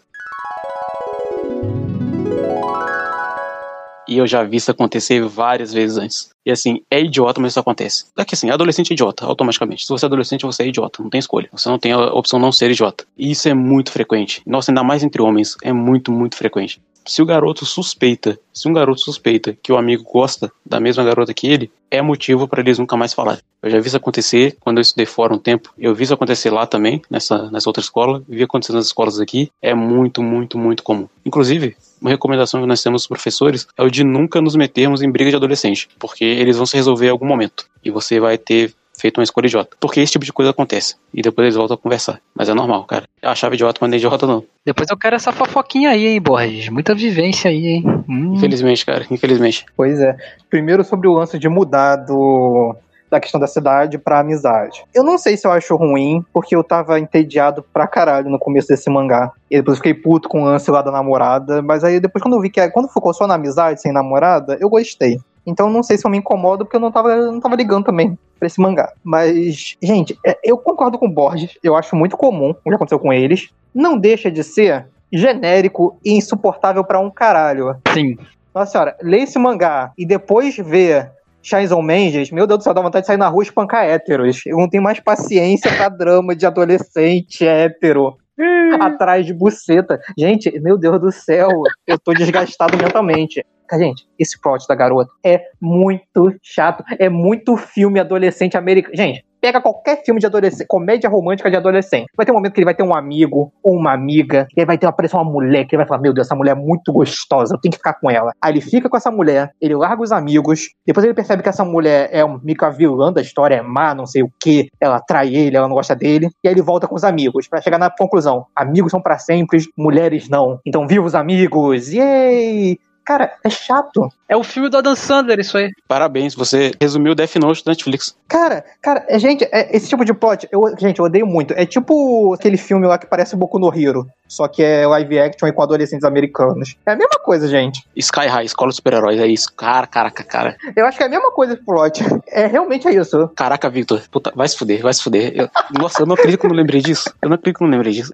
[4.09, 6.29] E eu já vi isso acontecer várias vezes antes.
[6.43, 8.05] E assim, é idiota, mas isso acontece.
[8.17, 9.85] É que assim, adolescente é idiota, automaticamente.
[9.85, 11.47] Se você é adolescente, você é idiota, não tem escolha.
[11.51, 13.05] Você não tem a opção não ser idiota.
[13.15, 14.41] E isso é muito frequente.
[14.47, 16.81] Nossa, ainda mais entre homens, é muito, muito frequente.
[17.05, 21.33] Se o garoto suspeita, se um garoto suspeita que o amigo gosta da mesma garota
[21.33, 23.41] que ele, é motivo para eles nunca mais falarem.
[23.61, 25.73] Eu já vi isso acontecer quando eu estudei fora um tempo.
[25.77, 28.23] Eu vi isso acontecer lá também, nessa, nessa outra escola.
[28.27, 29.51] Vi acontecer nas escolas aqui.
[29.61, 31.09] É muito, muito, muito comum.
[31.25, 35.11] Inclusive, uma recomendação que nós temos dos professores é o de nunca nos metermos em
[35.11, 38.73] briga de adolescente, porque eles vão se resolver em algum momento e você vai ter
[38.99, 39.75] feito uma escolha idiota.
[39.79, 42.19] Porque esse tipo de coisa acontece e depois eles voltam a conversar.
[42.35, 43.05] Mas é normal, cara.
[43.21, 44.43] Eu achava idiota, mas é idiota não.
[44.65, 46.69] Depois eu quero essa fofoquinha aí, hein, Borges.
[46.69, 47.83] Muita vivência aí, hein.
[48.07, 48.33] Hum.
[48.35, 49.05] Infelizmente, cara.
[49.09, 49.65] Infelizmente.
[49.75, 50.15] Pois é.
[50.49, 52.75] Primeiro sobre o lance de mudar do
[53.09, 54.83] da questão da cidade pra amizade.
[54.93, 58.67] Eu não sei se eu acho ruim, porque eu tava entediado pra caralho no começo
[58.67, 59.31] desse mangá.
[59.49, 61.59] E depois eu fiquei puto com o lance lá da namorada.
[61.63, 64.57] Mas aí depois quando eu vi que é- quando focou só na amizade, sem namorada,
[64.61, 65.17] eu gostei.
[65.43, 67.85] Então não sei se eu me incomodo, porque eu não tava, eu não tava ligando
[67.85, 68.91] também pra esse mangá.
[69.03, 71.57] Mas, gente, é, eu concordo com o Borges.
[71.61, 73.49] Eu acho muito comum o que aconteceu com eles.
[73.73, 77.75] Não deixa de ser genérico e insuportável pra um caralho.
[77.93, 78.17] Sim.
[78.53, 81.07] Nossa senhora, lê esse mangá e depois vê
[81.41, 84.41] Chainsaw Manges, meu Deus do céu, dá vontade de sair na rua e espancar héteros.
[84.45, 88.17] Eu não tenho mais paciência pra drama de adolescente hétero.
[88.79, 89.99] Atrás de buceta.
[90.17, 91.49] Gente, meu Deus do céu,
[91.85, 93.45] eu tô desgastado mentalmente.
[93.77, 96.83] Gente, esse plot da garota é muito chato.
[96.97, 98.95] É muito filme adolescente americano.
[98.95, 102.07] Gente, Pega qualquer filme de adolescente, comédia romântica de adolescente.
[102.15, 104.65] Vai ter um momento que ele vai ter um amigo ou uma amiga, e aí
[104.65, 106.91] vai ter aparecer uma mulher que ele vai falar: Meu Deus, essa mulher é muito
[106.91, 108.33] gostosa, eu tenho que ficar com ela.
[108.41, 111.63] Aí ele fica com essa mulher, ele larga os amigos, depois ele percebe que essa
[111.63, 115.33] mulher é um, a vilã da história, é má, não sei o que, ela trai
[115.33, 117.89] ele, ela não gosta dele, e aí ele volta com os amigos, pra chegar na
[117.89, 120.59] conclusão: amigos são pra sempre, mulheres não.
[120.65, 121.93] Então, viva os amigos!
[121.93, 122.77] Yay!
[123.09, 124.07] Cara, é chato.
[124.27, 125.71] É o filme do Adam Sandler, isso aí.
[125.87, 128.15] Parabéns, você resumiu Death Note da Netflix.
[128.27, 131.55] Cara, cara, é, gente, é- esse tipo de plot, eu, gente, eu odeio muito.
[131.57, 135.47] É tipo aquele filme lá que parece Boku no Hero, só que é live action
[135.47, 136.75] e com adolescentes americanos.
[136.85, 137.83] É a mesma coisa, gente.
[137.95, 139.51] Sky High, Escola de Super-Heróis, é isso.
[139.53, 140.55] Cara, caraca, cara.
[140.75, 142.03] Eu acho que é a mesma coisa esse plot.
[142.31, 143.27] É realmente é isso.
[143.35, 144.03] Caraca, Victor.
[144.11, 145.33] Puta, vai se fuder, vai se fuder.
[145.35, 145.49] Eu-
[145.81, 147.11] nossa, eu não acredito que eu não lembrei disso.
[147.23, 148.11] Eu não acredito que eu não lembrei disso.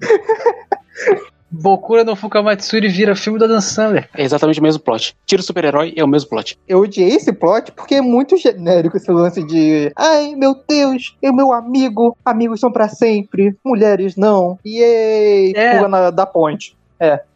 [1.62, 4.10] Bokura no Fukamatsuri vira filme do Adam Sandler.
[4.14, 5.16] É exatamente o mesmo plot.
[5.26, 6.58] Tira o super-herói, é o mesmo plot.
[6.68, 11.34] Eu odiei esse plot porque é muito genérico esse lance de ai meu Deus, eu
[11.34, 14.60] meu amigo, amigos são pra sempre, mulheres não.
[14.66, 15.54] Yay!
[15.56, 15.78] É.
[15.78, 16.75] Pula na, da ponte.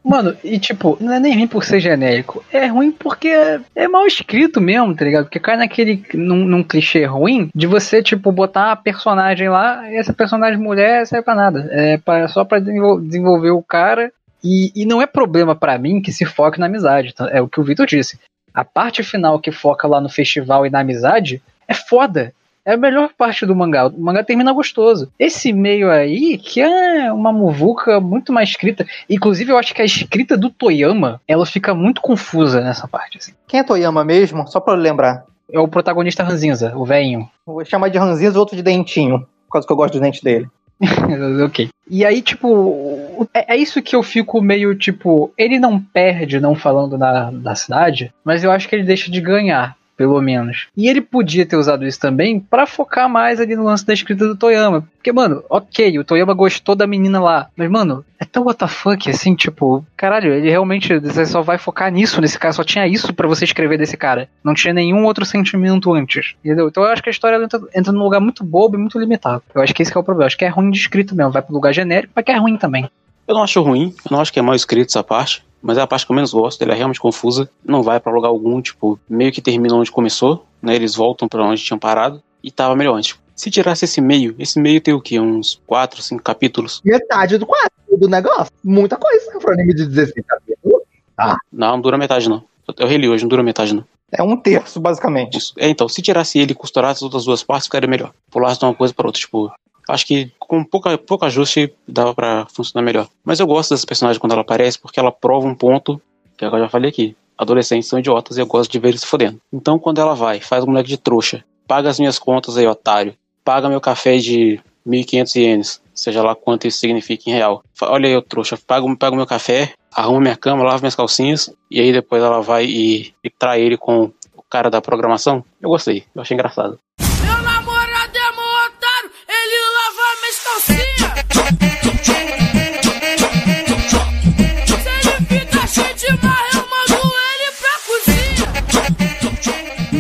[0.04, 2.44] Mano, e tipo, não é nem ruim por ser genérico.
[2.52, 5.26] É ruim porque é, é mal escrito mesmo, tá ligado?
[5.26, 6.04] Porque cai naquele.
[6.14, 11.06] Num, num clichê ruim de você, tipo, botar a personagem lá e essa personagem mulher
[11.06, 11.68] serve pra nada.
[11.72, 14.12] É pra, só pra desenvol- desenvolver o cara.
[14.44, 17.14] E, e não é problema pra mim que se foque na amizade.
[17.14, 17.30] tá?
[17.30, 18.18] É o que o Victor disse.
[18.54, 22.34] A parte final que foca lá no festival e na amizade é foda.
[22.66, 23.88] É a melhor parte do mangá.
[23.88, 25.12] O mangá termina gostoso.
[25.18, 28.86] Esse meio aí, que é uma muvuca muito mais escrita.
[29.10, 33.18] Inclusive, eu acho que a escrita do Toyama, ela fica muito confusa nessa parte.
[33.18, 33.32] Assim.
[33.48, 34.48] Quem é Toyama mesmo?
[34.48, 35.24] Só pra eu lembrar.
[35.52, 37.28] É o protagonista Ranzinza, o velhinho.
[37.46, 40.22] Vou chamar de Ranzinza e outro de Dentinho, por causa que eu gosto dos dentes
[40.22, 40.48] dele.
[41.44, 41.70] ok.
[41.90, 46.40] E aí, tipo, o- é, é isso que eu fico meio, tipo, ele não perde
[46.40, 49.76] não falando na, da cidade, mas eu acho que ele deixa de ganhar.
[50.00, 50.68] Pelo menos.
[50.78, 54.26] E ele podia ter usado isso também pra focar mais ali no lance da escrita
[54.26, 54.88] do Toyama.
[54.96, 57.50] Porque, mano, ok, o Toyama gostou da menina lá.
[57.54, 60.94] Mas, mano, é tão WTF assim, tipo, caralho, ele realmente
[61.26, 64.30] só vai focar nisso, nesse cara, só tinha isso pra você escrever desse cara.
[64.42, 66.34] Não tinha nenhum outro sentimento antes.
[66.46, 66.70] Entendeu?
[66.70, 69.44] Então eu acho que a história entra, entra num lugar muito bobo e muito limitado.
[69.54, 70.24] Eu acho que esse que é o problema.
[70.24, 71.34] Eu acho que é ruim de escrito mesmo.
[71.34, 72.90] Vai pro lugar genérico, mas que é ruim também.
[73.28, 75.82] Eu não acho ruim, eu não acho que é mal escrito essa parte, mas é
[75.82, 78.62] a parte que eu menos gosto, ela é realmente confusa, não vai pra lugar algum,
[78.62, 80.76] tipo, meio que termina onde começou, né?
[80.76, 83.18] Eles voltam pra onde tinham parado e tava melhor antes.
[83.36, 85.20] Se tirasse esse meio, esse meio tem o quê?
[85.20, 86.82] Uns 4, 5 capítulos?
[86.84, 88.52] Metade do quadro do negócio.
[88.64, 90.82] Muita coisa pro anime de 16 capítulos.
[91.18, 92.44] Não, não dura metade não.
[92.78, 93.84] Eu reli hoje, não dura metade não.
[94.12, 95.38] É um terço, basicamente.
[95.38, 95.54] Isso.
[95.58, 98.12] É, então, se tirasse ele e costurasse as outras duas partes, ficaria melhor.
[98.32, 99.52] Pulasse de uma coisa para outra, tipo.
[99.90, 103.08] Acho que com pouca, pouco ajuste dava pra funcionar melhor.
[103.24, 106.00] Mas eu gosto dessa personagem quando ela aparece, porque ela prova um ponto,
[106.38, 107.16] que eu já falei aqui.
[107.38, 109.42] Adolescentes são idiotas e eu gosto de ver eles se fodendo.
[109.52, 113.16] Então, quando ela vai, faz o moleque de trouxa, paga as minhas contas aí, otário,
[113.44, 117.64] paga meu café de 1.500 ienes, seja lá quanto isso significa em real.
[117.82, 121.52] Olha aí, eu trouxa, paga, paga o meu café, arruma minha cama, lava minhas calcinhas,
[121.72, 125.44] e aí depois ela vai e, e trai ele com o cara da programação.
[125.62, 126.78] Eu gostei, eu achei engraçado.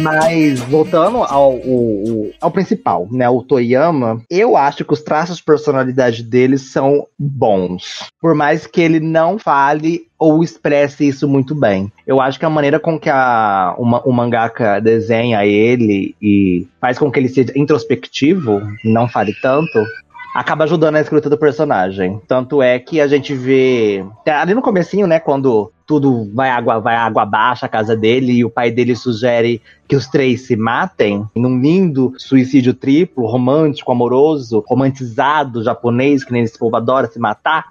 [0.01, 3.27] Mas voltando ao, o- o- ao principal, né?
[3.29, 8.09] O Toyama, eu acho que os traços de personalidade dele são bons.
[8.21, 11.91] Por mais que ele não fale ou expresse isso muito bem.
[12.05, 16.97] Eu acho que a maneira com que a, uma- o mangaka desenha ele e faz
[16.99, 19.83] com que ele seja introspectivo, não fale tanto,
[20.33, 22.21] acaba ajudando a escrita do personagem.
[22.27, 26.95] Tanto é que a gente vê ali no comecinho, né, quando tudo vai água vai
[26.95, 31.25] água abaixo a casa dele e o pai dele sugere que os três se matem
[31.35, 37.65] num lindo suicídio triplo, romântico, amoroso, romantizado, japonês, que nem esse povo adora se matar.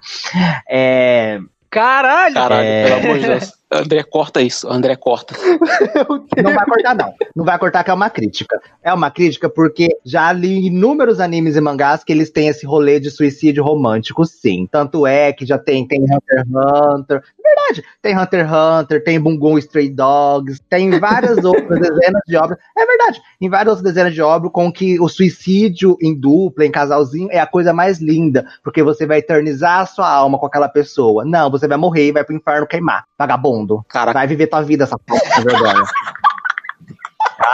[0.69, 2.33] É, Caralho!
[2.33, 2.83] Caralho, É.
[2.83, 3.58] pelo amor de Deus.
[3.71, 4.67] André, corta isso.
[4.67, 5.35] André, corta.
[6.43, 7.13] Não vai cortar, não.
[7.35, 8.59] Não vai cortar, que é uma crítica.
[8.81, 12.99] É uma crítica porque já li inúmeros animes e mangás que eles têm esse rolê
[12.99, 14.67] de suicídio romântico, sim.
[14.71, 17.23] Tanto é que já tem, tem Hunter x Hunter.
[17.43, 22.57] Verdade, tem Hunter x Hunter, tem Bungo Stray Dogs, tem várias outras dezenas de obras.
[22.75, 26.71] É verdade, em várias outras dezenas de obras com que o suicídio em dupla, em
[26.71, 28.47] casalzinho, é a coisa mais linda.
[28.63, 31.23] Porque você vai eternizar a sua alma com aquela pessoa.
[31.23, 33.05] Não, você vai morrer e vai pro inferno queimar.
[33.17, 33.58] Vagabundo.
[33.87, 35.83] Caraca, Vai viver tua vida, essa porra de vergonha.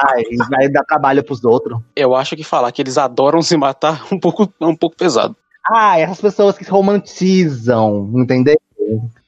[0.08, 1.80] Ai, vai dar trabalho pros outros.
[1.96, 4.96] eu acho que falar que eles adoram se matar é um pouco, é um pouco
[4.96, 5.36] pesado.
[5.72, 8.58] Ah, essas pessoas que se romantizam, entendeu?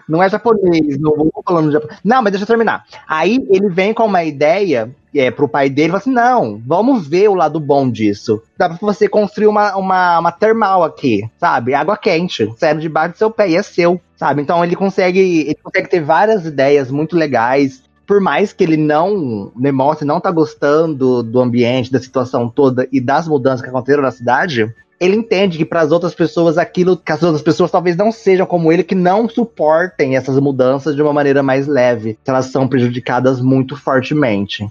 [0.08, 2.00] Não é japonês, não vou falando japonês.
[2.04, 2.86] Não, mas deixa eu terminar.
[3.08, 7.30] Aí ele vem com uma ideia é, pro pai dele fala assim: não, vamos ver
[7.30, 8.41] o lado bom disso.
[8.58, 11.74] Dá pra você construir uma, uma, uma termal aqui, sabe?
[11.74, 14.41] Água quente, sério, debaixo do seu pé, e é seu, sabe?
[14.41, 17.84] Então ele consegue, ele consegue ter várias ideias muito legais.
[18.06, 23.02] Por mais que ele não demonstre não tá gostando do ambiente, da situação toda e
[23.02, 27.12] das mudanças que aconteceram na cidade, ele entende que para as outras pessoas aquilo que
[27.12, 31.14] as outras pessoas talvez não sejam como ele, que não suportem essas mudanças de uma
[31.14, 34.68] maneira mais leve, que elas são prejudicadas muito fortemente.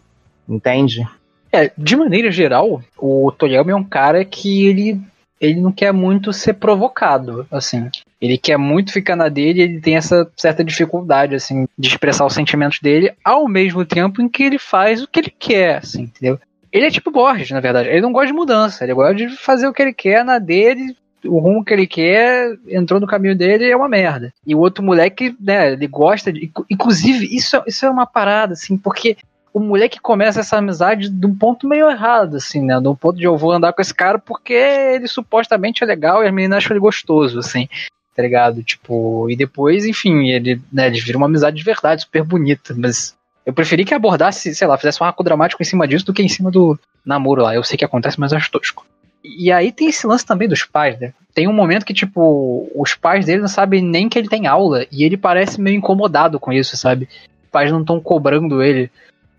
[0.49, 1.07] Entende?
[1.53, 5.01] É, de maneira geral, o Toyama é um cara que ele,
[5.41, 7.89] ele não quer muito ser provocado, assim.
[8.21, 12.35] Ele quer muito ficar na dele, ele tem essa certa dificuldade, assim, de expressar os
[12.35, 16.39] sentimentos dele, ao mesmo tempo em que ele faz o que ele quer, assim, entendeu?
[16.77, 17.89] Ele é tipo Borges, na verdade.
[17.89, 20.95] Ele não gosta de mudança, ele gosta de fazer o que ele quer na dele,
[21.25, 24.31] o rumo que ele quer, entrou no caminho dele é uma merda.
[24.47, 26.53] E o outro moleque, né, ele gosta de.
[26.69, 29.17] Inclusive, isso, isso é uma parada, assim, porque
[29.55, 32.79] o moleque começa essa amizade de um ponto meio errado, assim, né?
[32.79, 36.23] De um ponto de eu vou andar com esse cara porque ele supostamente é legal
[36.23, 37.67] e as meninas acham ele gostoso, assim,
[38.15, 38.63] tá ligado?
[38.63, 43.17] Tipo, e depois, enfim, ele, né, eles viram uma amizade de verdade, super bonita, mas
[43.47, 46.21] eu preferi que abordasse, sei lá, fizesse um arco dramático em cima disso do que
[46.21, 47.55] em cima do namoro lá.
[47.55, 48.85] Eu sei que acontece, mas acho tosco.
[49.23, 51.15] E aí tem esse lance também dos pais, né?
[51.33, 54.85] Tem um momento que, tipo, os pais dele não sabem nem que ele tem aula
[54.91, 57.09] e ele parece meio incomodado com isso, sabe?
[57.45, 58.91] Os pais não estão cobrando ele.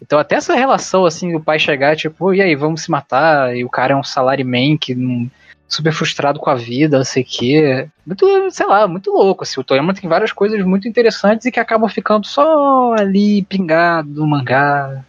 [0.02, 3.66] Então até essa relação, assim, o pai chegar, tipo, e aí, vamos se matar, e
[3.66, 5.30] o cara é um salaryman que não
[5.68, 7.88] super frustrado com a vida, não sei o quê.
[8.06, 9.44] Muito, sei lá, muito louco.
[9.44, 9.60] Assim.
[9.60, 14.28] O Toyama tem várias coisas muito interessantes e que acabam ficando só ali pingado no
[14.28, 15.04] mangá.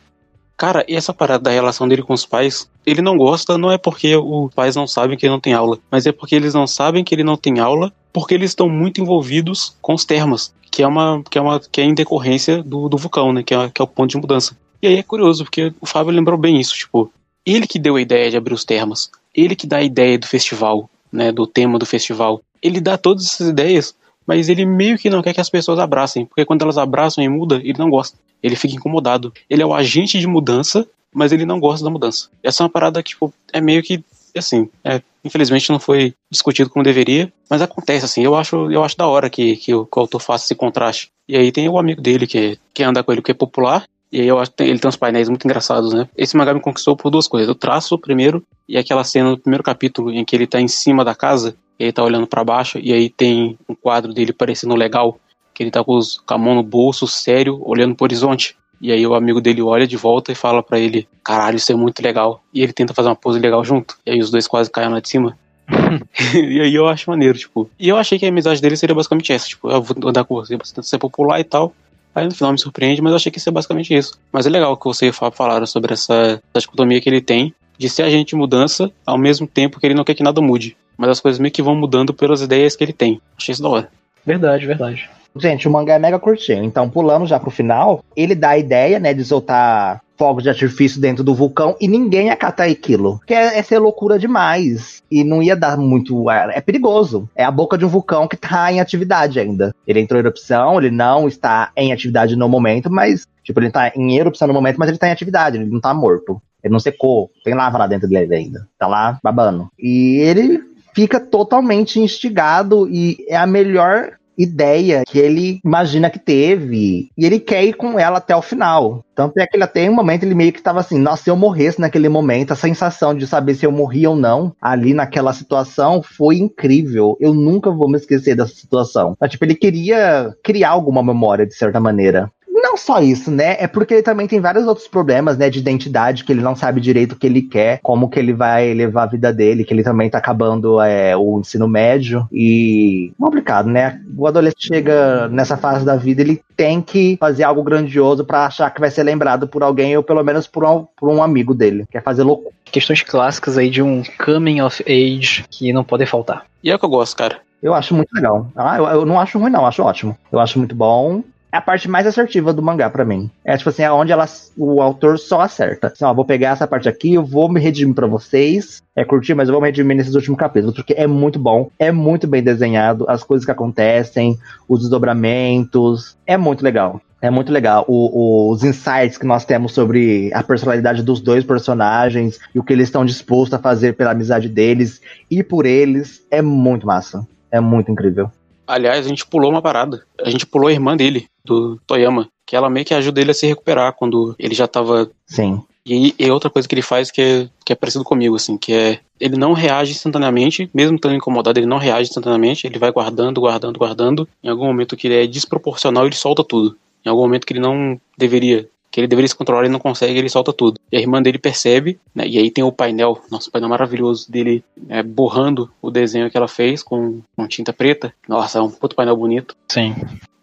[0.58, 3.78] Cara, e essa parada da relação dele com os pais, ele não gosta, não é
[3.78, 6.66] porque os pais não sabem que ele não tem aula, mas é porque eles não
[6.66, 10.82] sabem que ele não tem aula, porque eles estão muito envolvidos com os termas, que
[10.82, 13.70] é uma que é uma que é em decorrência do, do vulcão, né, que é,
[13.70, 14.58] que é o ponto de mudança.
[14.82, 17.12] E aí é curioso, porque o Fábio lembrou bem isso, tipo,
[17.46, 20.26] ele que deu a ideia de abrir os termas, ele que dá a ideia do
[20.26, 22.42] festival, né, do tema do festival.
[22.62, 23.94] Ele dá todas essas ideias,
[24.26, 27.28] mas ele meio que não quer que as pessoas abracem, porque quando elas abraçam e
[27.28, 28.18] muda, ele não gosta.
[28.42, 29.32] Ele fica incomodado.
[29.48, 32.28] Ele é o agente de mudança, mas ele não gosta da mudança.
[32.42, 34.04] Essa é uma parada que tipo, é meio que
[34.36, 38.22] assim, é, infelizmente não foi discutido como deveria, mas acontece assim.
[38.22, 41.10] Eu acho, eu acho da hora que, que, o, que o autor faça esse contraste.
[41.28, 44.20] E aí tem o amigo dele que, que anda com ele que é popular, e
[44.20, 46.08] aí eu acho que ele tem uns painéis muito engraçados, né?
[46.16, 47.48] Esse mangá me conquistou por duas coisas.
[47.48, 51.04] O traço, primeiro, e aquela cena do primeiro capítulo em que ele tá em cima
[51.04, 54.74] da casa, e ele tá olhando para baixo, e aí tem um quadro dele parecendo
[54.74, 55.18] legal,
[55.54, 58.56] que ele tá com, os, com a mão no bolso, sério, olhando pro horizonte.
[58.80, 61.74] E aí o amigo dele olha de volta e fala para ele, caralho, isso é
[61.74, 62.42] muito legal.
[62.54, 63.96] E ele tenta fazer uma pose legal junto.
[64.06, 65.36] E aí os dois quase caem lá de cima.
[66.34, 67.68] e aí eu acho maneiro, tipo.
[67.78, 70.36] E eu achei que a amizade dele seria basicamente essa, tipo, eu vou andar com
[70.36, 71.74] você, você ser popular e tal.
[72.14, 74.18] Aí no final me surpreende, mas eu achei que isso é basicamente isso.
[74.32, 77.20] Mas é legal que você e o Fábio falaram sobre essa, essa dicotomia que ele
[77.20, 80.40] tem de ser agente de mudança ao mesmo tempo que ele não quer que nada
[80.40, 80.76] mude.
[80.96, 83.20] Mas as coisas meio que vão mudando pelas ideias que ele tem.
[83.36, 83.88] Achei isso da hora.
[84.26, 85.08] Verdade, verdade.
[85.36, 88.98] Gente, o mangá é mega curtinho, então pulando já pro final, ele dá a ideia,
[88.98, 93.18] né, de soltar fogos de artifício dentro do vulcão e ninguém acata aquilo.
[93.18, 95.02] Porque é, é ser loucura demais.
[95.10, 96.30] E não ia dar muito.
[96.30, 97.28] É, é perigoso.
[97.34, 99.74] É a boca de um vulcão que tá em atividade ainda.
[99.86, 103.26] Ele entrou em erupção, ele não está em atividade no momento, mas.
[103.42, 105.94] Tipo, ele tá em erupção no momento, mas ele tá em atividade, ele não tá
[105.94, 106.42] morto.
[106.62, 108.68] Ele não secou, tem lava lá dentro dele ainda.
[108.78, 109.70] Tá lá babando.
[109.78, 110.60] E ele
[110.94, 117.10] fica totalmente instigado e é a melhor ideia que ele imagina que teve.
[117.16, 119.04] E ele quer ir com ela até o final.
[119.14, 121.36] Tanto é que ele até um momento ele meio que tava assim, nossa, se eu
[121.36, 126.00] morresse naquele momento, a sensação de saber se eu morri ou não ali naquela situação
[126.02, 127.16] foi incrível.
[127.18, 129.16] Eu nunca vou me esquecer dessa situação.
[129.20, 132.30] Mas, tipo, ele queria criar alguma memória de certa maneira.
[132.60, 133.56] Não só isso, né?
[133.60, 135.48] É porque ele também tem vários outros problemas, né?
[135.48, 138.74] De identidade, que ele não sabe direito o que ele quer, como que ele vai
[138.74, 142.26] levar a vida dele, que ele também tá acabando é, o ensino médio.
[142.32, 144.00] E complicado, né?
[144.16, 148.70] O adolescente chega nessa fase da vida, ele tem que fazer algo grandioso para achar
[148.70, 151.86] que vai ser lembrado por alguém, ou pelo menos por um, por um amigo dele.
[151.90, 152.50] Quer fazer loucura.
[152.64, 156.44] Questões clássicas aí de um coming of age que não podem faltar.
[156.62, 157.38] E é o que eu gosto, cara.
[157.62, 158.46] Eu acho muito legal.
[158.54, 160.16] Ah, eu, eu não acho ruim, não, eu acho ótimo.
[160.30, 163.30] Eu acho muito bom é a parte mais assertiva do mangá para mim.
[163.44, 165.88] É tipo assim, é onde ela, o autor só acerta.
[165.88, 168.82] Assim, ó, vou pegar essa parte aqui, eu vou me redimir para vocês.
[168.94, 171.92] É curtir, mas eu vou me redimir nesses últimos capítulos, porque é muito bom, é
[171.92, 174.36] muito bem desenhado, as coisas que acontecem,
[174.68, 177.00] os desdobramentos, é muito legal.
[177.20, 177.84] É muito legal.
[177.88, 182.62] O, o, os insights que nós temos sobre a personalidade dos dois personagens e o
[182.62, 187.26] que eles estão dispostos a fazer pela amizade deles e por eles é muito massa.
[187.50, 188.30] É muito incrível.
[188.68, 190.04] Aliás, a gente pulou uma parada.
[190.22, 193.34] A gente pulou a irmã dele, do Toyama, que ela meio que ajuda ele a
[193.34, 195.10] se recuperar quando ele já tava.
[195.26, 195.62] Sim.
[195.86, 198.74] E é outra coisa que ele faz que é, que é parecido comigo, assim, que
[198.74, 199.00] é.
[199.18, 203.78] Ele não reage instantaneamente, mesmo estando incomodado, ele não reage instantaneamente, ele vai guardando, guardando,
[203.78, 204.28] guardando.
[204.44, 206.76] Em algum momento que ele é desproporcional, ele solta tudo.
[207.04, 210.18] Em algum momento que ele não deveria que ele deveria se controlar e não consegue,
[210.18, 210.80] ele solta tudo.
[210.90, 214.64] E a irmã dele percebe, né, e aí tem o painel, nosso painel maravilhoso dele
[214.88, 218.12] é, borrando o desenho que ela fez com, com tinta preta.
[218.28, 219.94] Nossa, é um puto painel bonito, Sim.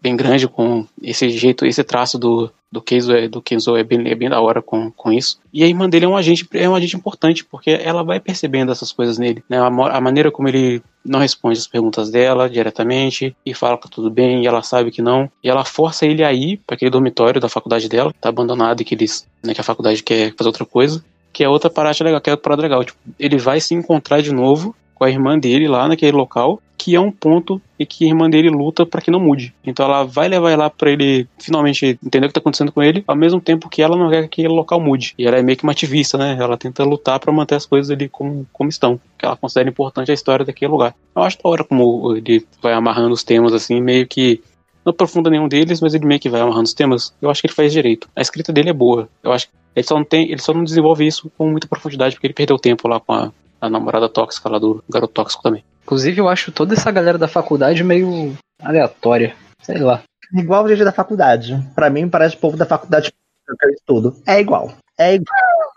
[0.06, 4.14] Bem grande, com esse jeito, esse traço do, do é, do Kenzo é, bem, é
[4.14, 5.40] bem da hora com, com isso.
[5.52, 8.70] E a irmã dele é um agente, é um agente importante, porque ela vai percebendo
[8.70, 13.34] essas coisas nele, né, a, a maneira como ele não responde as perguntas dela diretamente
[13.44, 15.28] e fala que tá tudo bem e ela sabe que não.
[15.42, 18.84] E ela força ele a ir para aquele dormitório da faculdade dela, tá abandonado e
[18.84, 21.04] que eles, né, que a faculdade quer fazer outra coisa.
[21.32, 22.84] Que é outra parada legal, que é outra parada legal.
[22.84, 26.94] Tipo, ele vai se encontrar de novo com a irmã dele lá naquele local, que
[26.94, 29.52] é um ponto e que a irmã dele luta para que não mude.
[29.66, 32.80] Então ela vai levar ele lá para ele finalmente entender o que tá acontecendo com
[32.80, 35.12] ele, ao mesmo tempo que ela não quer que aquele local mude.
[35.18, 36.36] E ela é meio que uma ativista, né?
[36.38, 40.12] Ela tenta lutar para manter as coisas ali como, como estão, que ela considera importante
[40.12, 40.94] a história daquele lugar.
[41.16, 44.40] Eu acho da hora como ele vai amarrando os temas assim, meio que
[44.84, 47.12] não aprofunda nenhum deles, mas ele meio que vai amarrando os temas.
[47.20, 48.08] Eu acho que ele faz direito.
[48.14, 49.08] A escrita dele é boa.
[49.24, 52.14] Eu acho que ele só não tem, ele só não desenvolve isso com muita profundidade
[52.14, 55.64] porque ele perdeu tempo lá com a, a namorada tóxica lá do garoto tóxico também.
[55.86, 59.36] Inclusive, eu acho toda essa galera da faculdade meio aleatória.
[59.62, 60.02] Sei lá.
[60.34, 61.56] Igual o gente da faculdade.
[61.76, 64.16] Pra mim, parece o povo da faculdade que eu estudo.
[64.26, 64.72] É igual.
[64.98, 65.70] É igual.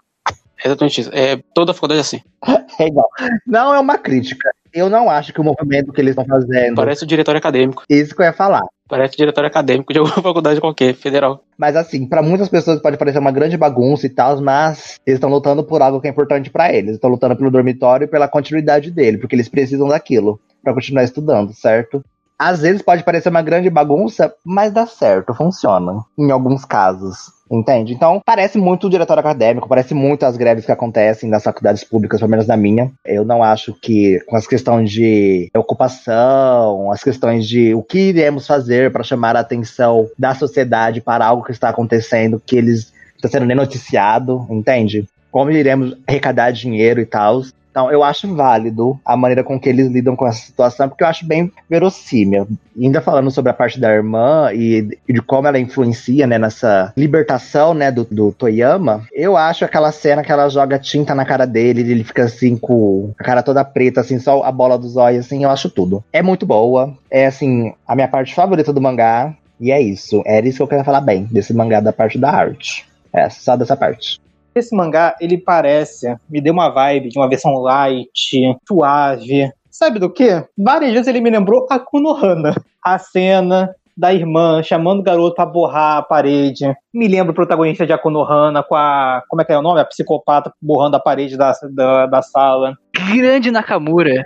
[0.64, 1.12] É exatamente isso.
[1.14, 2.22] É, toda a faculdade é assim.
[2.80, 3.10] É igual.
[3.46, 4.50] Não é uma crítica.
[4.72, 6.76] Eu não acho que o movimento que eles estão fazendo.
[6.76, 7.84] Parece o diretório acadêmico.
[7.90, 8.64] Isso que eu ia falar.
[8.90, 11.44] Parece o diretório acadêmico de alguma faculdade qualquer, federal.
[11.58, 15.30] Mas assim, pra muitas pessoas pode parecer uma grande bagunça e tal, mas eles estão
[15.30, 16.96] lutando por algo que é importante pra eles.
[16.96, 21.54] Estão lutando pelo dormitório e pela continuidade dele, porque eles precisam daquilo pra continuar estudando,
[21.54, 22.04] certo?
[22.38, 26.04] Às vezes pode parecer uma grande bagunça, mas dá certo, funciona.
[26.18, 27.34] Em alguns casos.
[27.52, 27.94] Entende?
[27.94, 32.20] Então, parece muito o diretório acadêmico, parece muito as greves que acontecem nas faculdades públicas,
[32.20, 32.92] pelo menos na minha.
[33.04, 38.46] Eu não acho que, com as questões de ocupação, as questões de o que iremos
[38.46, 43.28] fazer para chamar a atenção da sociedade para algo que está acontecendo, que eles está
[43.28, 45.08] sendo nem noticiado, entende?
[45.32, 47.42] Como iremos arrecadar dinheiro e tal.
[47.70, 51.08] Então, eu acho válido a maneira com que eles lidam com essa situação, porque eu
[51.08, 52.48] acho bem verossímil.
[52.78, 56.94] Ainda falando sobre a parte da irmã e, e de como ela influencia, né, nessa
[56.96, 61.46] libertação, né, do, do Toyama, eu acho aquela cena que ela joga tinta na cara
[61.46, 65.26] dele ele fica assim com a cara toda preta, assim, só a bola dos olhos,
[65.26, 66.04] assim, eu acho tudo.
[66.12, 70.24] É muito boa, é, assim, a minha parte favorita do mangá, e é isso.
[70.26, 72.88] Era isso que eu queria falar bem, desse mangá da parte da arte.
[73.14, 74.20] É, só dessa parte.
[74.60, 79.52] Esse mangá, ele parece, me deu uma vibe de uma versão light, suave.
[79.70, 80.44] Sabe do quê?
[80.58, 82.54] Várias vezes ele me lembrou a Konohana.
[82.84, 86.66] A cena da irmã chamando o garoto pra borrar a parede.
[86.94, 89.22] Me lembra o protagonista de Akonohana com a.
[89.28, 89.82] Como é que é o nome?
[89.82, 92.78] A psicopata borrando a parede da, da, da sala.
[92.94, 94.24] Grande Nakamura.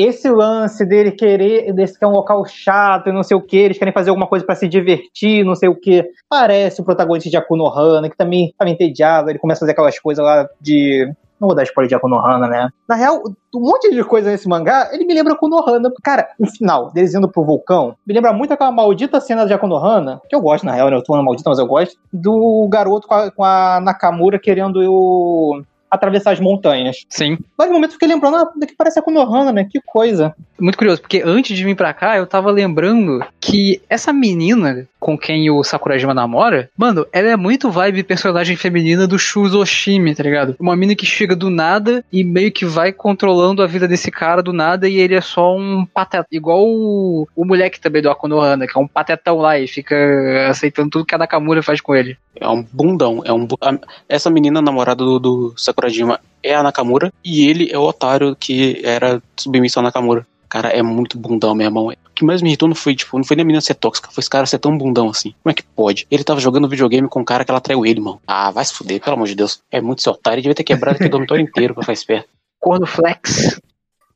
[0.00, 3.58] Esse lance dele querer, desse que é um local chato e não sei o que,
[3.58, 6.02] eles querem fazer alguma coisa pra se divertir, não sei o que.
[6.26, 10.24] Parece o protagonista de Akunohana, que também tava entediado, ele começa a fazer aquelas coisas
[10.24, 11.06] lá de.
[11.38, 12.68] Não vou dar spoiler de Akunohana, né?
[12.88, 13.22] Na real,
[13.54, 15.90] um monte de coisa nesse mangá, ele me lembra Akunohana.
[16.02, 20.22] Cara, o final, deles indo pro vulcão, me lembra muito aquela maldita cena de Akunohana,
[20.30, 20.96] que eu gosto, na real, né?
[20.96, 24.82] Eu tô falando maldita, mas eu gosto, do garoto com a, com a Nakamura querendo
[24.82, 27.04] eu atravessar as montanhas.
[27.08, 27.38] Sim.
[27.56, 29.66] Vários momentos eu fiquei lembrando, ah, daqui parece a Konohana, né?
[29.68, 30.34] Que coisa.
[30.58, 35.16] Muito curioso, porque antes de vir pra cá, eu tava lembrando que essa menina com
[35.18, 40.54] quem o Sakurajima namora, mano, ela é muito vibe personagem feminina do Shuzoshimi, tá ligado?
[40.60, 44.42] Uma mina que chega do nada e meio que vai controlando a vida desse cara
[44.42, 46.26] do nada e ele é só um pateta.
[46.30, 49.96] Igual o, o moleque também do Akonohana, que é um patetão lá e fica
[50.48, 52.16] aceitando tudo que a Nakamura faz com ele.
[52.36, 53.22] É um bundão.
[53.24, 53.58] É um, bu-
[54.08, 58.80] essa menina namorada do, do Sakurajima é a Nakamura e ele é o otário que
[58.84, 60.26] era submisso a Nakamura.
[60.50, 61.86] Cara, é muito bundão, meu irmão.
[61.86, 64.10] O que mais me irritou não foi, tipo, não foi nem a menina ser tóxica,
[64.10, 65.32] foi esse cara ser tão bundão assim.
[65.42, 66.08] Como é que pode?
[66.10, 68.20] Ele tava jogando videogame com um cara que ela traiu ele, mano.
[68.26, 69.62] Ah, vai se fuder, pelo amor de Deus.
[69.70, 72.28] É muito seu otário, ele devia ter quebrado aquele dormitório inteiro pra ficar esperto.
[72.58, 73.60] Corno Flex.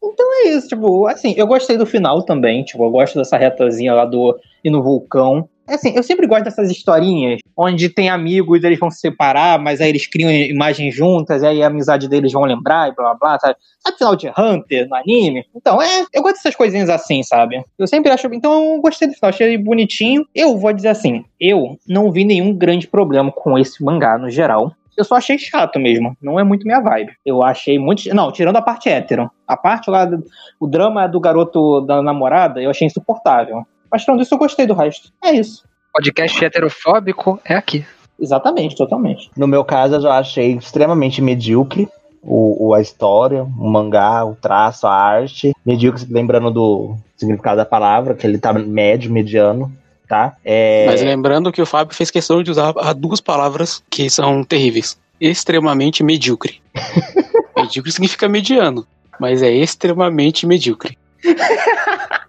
[0.03, 3.95] Então é isso, tipo, assim, eu gostei do final também, tipo, eu gosto dessa retazinha
[3.95, 5.49] lá do ir no vulcão.
[5.67, 9.81] É Assim, eu sempre gosto dessas historinhas onde tem amigos, eles vão se separar, mas
[9.81, 13.39] aí eles criam imagens juntas, aí a amizade deles vão lembrar e blá blá blá,
[13.39, 13.57] sabe?
[13.79, 15.45] Sabe final de Hunter no anime?
[15.55, 17.63] Então, é, eu gosto dessas coisinhas assim, sabe?
[17.79, 18.27] Eu sempre acho.
[18.33, 20.27] Então, eu gostei do final, achei bonitinho.
[20.35, 24.73] Eu vou dizer assim, eu não vi nenhum grande problema com esse mangá no geral.
[24.97, 26.17] Eu só achei chato mesmo.
[26.23, 27.13] Não é muito minha vibe.
[27.27, 28.09] Eu achei muito.
[28.15, 29.29] Não, tirando a parte hétero.
[29.47, 30.23] A parte lá, do-
[30.61, 33.67] o drama do garoto da namorada, eu achei insuportável.
[33.95, 35.13] Mas tirando isso, eu gostei do resto.
[35.23, 35.63] É isso.
[35.93, 37.87] Podcast heterofóbico é aqui.
[38.19, 39.31] Exatamente, totalmente.
[39.37, 41.89] No meu caso, eu já achei extremamente medíocre
[42.21, 45.53] o, o- a história, o mangá, o traço, a arte.
[45.65, 49.71] Medíocre, lembrando do significado da palavra, que ele tá médio, mediano,
[50.09, 50.35] tá?
[50.45, 54.43] É, Mas lembrando que o Fábio fez questão de usar as duas palavras que são
[54.43, 54.99] terríveis.
[55.21, 56.61] Extremamente medíocre.
[57.57, 58.85] medíocre significa mediano,
[59.21, 60.99] mas é extremamente medíocre.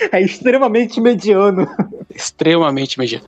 [0.12, 1.68] É extremamente mediano.
[2.14, 3.26] Extremamente mediano.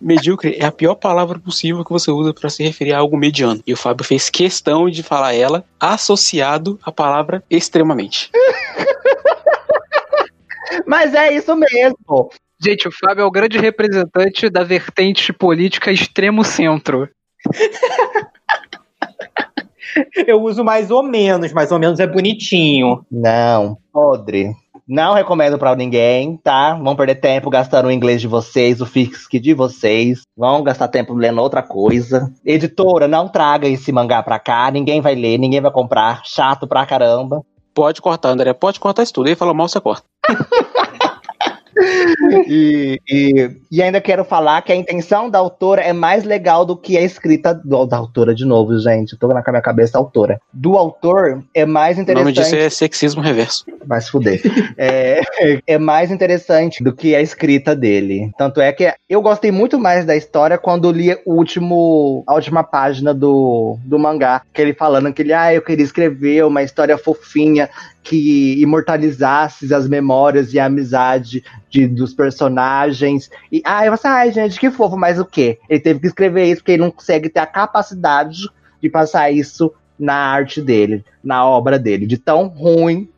[0.00, 3.60] Medíocre é a pior palavra possível que você usa para se referir a algo mediano.
[3.66, 8.30] E o Fábio fez questão de falar ela associado à palavra extremamente.
[10.86, 12.30] Mas é isso mesmo.
[12.62, 17.08] Gente, o Fábio é o grande representante da vertente política extremo centro.
[20.26, 23.04] Eu uso mais ou menos, mais ou menos é bonitinho.
[23.10, 24.52] Não, podre.
[24.86, 26.74] Não recomendo pra ninguém, tá?
[26.74, 30.22] Vão perder tempo gastando o inglês de vocês, o FISC de vocês.
[30.34, 32.32] Vão gastar tempo lendo outra coisa.
[32.42, 34.70] Editora, não traga esse mangá pra cá.
[34.70, 36.22] Ninguém vai ler, ninguém vai comprar.
[36.24, 37.44] Chato pra caramba.
[37.74, 39.28] Pode cortar, André, pode cortar isso tudo.
[39.28, 40.06] Ele fala mal, você corta.
[42.48, 46.76] E, e, e ainda quero falar que a intenção da autora é mais legal do
[46.76, 49.12] que a escrita do- da autora, de novo, gente.
[49.12, 50.40] Eu tô na minha cabeça autora.
[50.52, 52.34] Do autor é mais O nome interessante.
[52.34, 53.64] disso é sexismo reverso.
[53.84, 54.40] Vai se fuder.
[54.78, 55.20] é,
[55.66, 58.30] é mais interessante do que a escrita dele.
[58.38, 62.62] Tanto é que eu gostei muito mais da história quando li o último, a última
[62.62, 64.42] página do, do mangá.
[64.52, 67.68] Que ele falando que ele, ah, eu queria escrever uma história fofinha
[68.02, 73.30] que imortalizasse as memórias e a amizade de, dos personagens.
[73.50, 75.58] E, ah, eu falei, ai, gente, que fofo, mas o quê?
[75.68, 78.48] Ele teve que escrever isso porque ele não consegue ter a capacidade
[78.80, 83.08] de passar isso na arte dele, na obra dele, de tão ruim,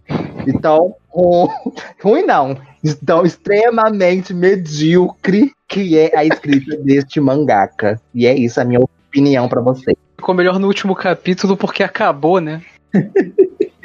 [0.44, 1.50] de tão ru-
[2.02, 8.00] ruim não, de tão extremamente medíocre que é a escrita deste mangaka.
[8.14, 9.96] E é isso a minha opinião pra você.
[10.16, 12.62] Ficou melhor no último capítulo porque acabou, né?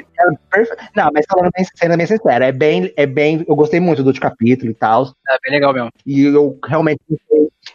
[0.94, 4.08] Não, mas falando bem, sendo bem sincero, é bem, é bem, eu gostei muito do
[4.08, 5.90] último capítulo e tal, É bem legal mesmo.
[6.06, 7.00] e eu realmente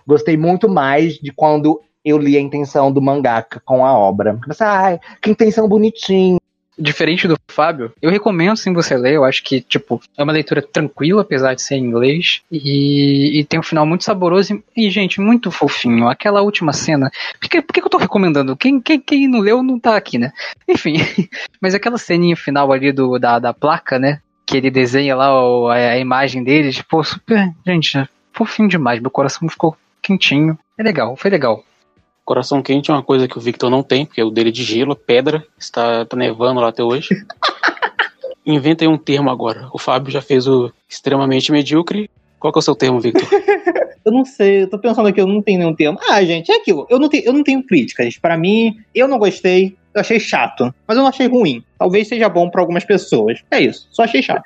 [0.07, 4.31] gostei, muito mais de quando eu li a intenção do mangaka com a obra.
[4.31, 6.39] Eu pensei, ai, que intenção bonitinha.
[6.81, 9.13] Diferente do Fábio, eu recomendo sim você ler.
[9.13, 12.41] Eu acho que, tipo, é uma leitura tranquila, apesar de ser em inglês.
[12.51, 16.07] E, e tem um final muito saboroso e, gente, muito fofinho.
[16.07, 17.11] Aquela última cena.
[17.39, 18.55] Por que, por que eu tô recomendando?
[18.57, 20.31] Quem, quem, quem não leu não tá aqui, né?
[20.67, 20.95] Enfim.
[21.61, 24.19] Mas aquela ceninha final ali do, da, da placa, né?
[24.45, 27.51] Que ele desenha lá o- a, a imagem dele, tipo, super.
[27.65, 28.03] Gente,
[28.33, 28.99] fofinho demais.
[28.99, 30.57] Meu coração ficou quentinho.
[30.77, 31.63] É legal, foi legal.
[32.31, 34.63] Coração quente é uma coisa que o Victor não tem, porque o dele é de
[34.63, 37.09] gelo, pedra, está tá nevando lá até hoje.
[38.47, 39.67] Inventa aí um termo agora.
[39.73, 42.09] O Fábio já fez o extremamente medíocre.
[42.39, 43.27] Qual que é o seu termo, Victor?
[44.05, 45.99] Eu não sei, eu tô pensando aqui, eu não tenho nenhum termo.
[46.09, 46.87] Ah, gente, é aquilo.
[46.89, 48.17] Eu não tenho, eu não tenho críticas.
[48.17, 49.77] Pra mim, eu não gostei.
[49.93, 51.63] Eu achei chato, mas eu não achei ruim.
[51.77, 53.43] Talvez seja bom pra algumas pessoas.
[53.51, 54.41] É isso, só achei chato.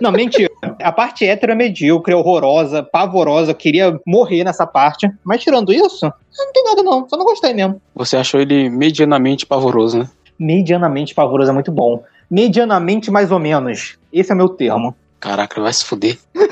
[0.00, 0.48] não, mentira.
[0.82, 3.50] A parte hétero é medíocre, horrorosa, pavorosa.
[3.50, 5.10] Eu queria morrer nessa parte.
[5.24, 7.08] Mas tirando isso, não tem nada não.
[7.08, 7.80] Só não gostei mesmo.
[7.94, 10.08] Você achou ele medianamente pavoroso, né?
[10.38, 12.02] Medianamente pavoroso é muito bom.
[12.30, 13.98] Medianamente mais ou menos.
[14.12, 14.94] Esse é o meu termo.
[15.20, 16.18] Caraca, vai se fuder.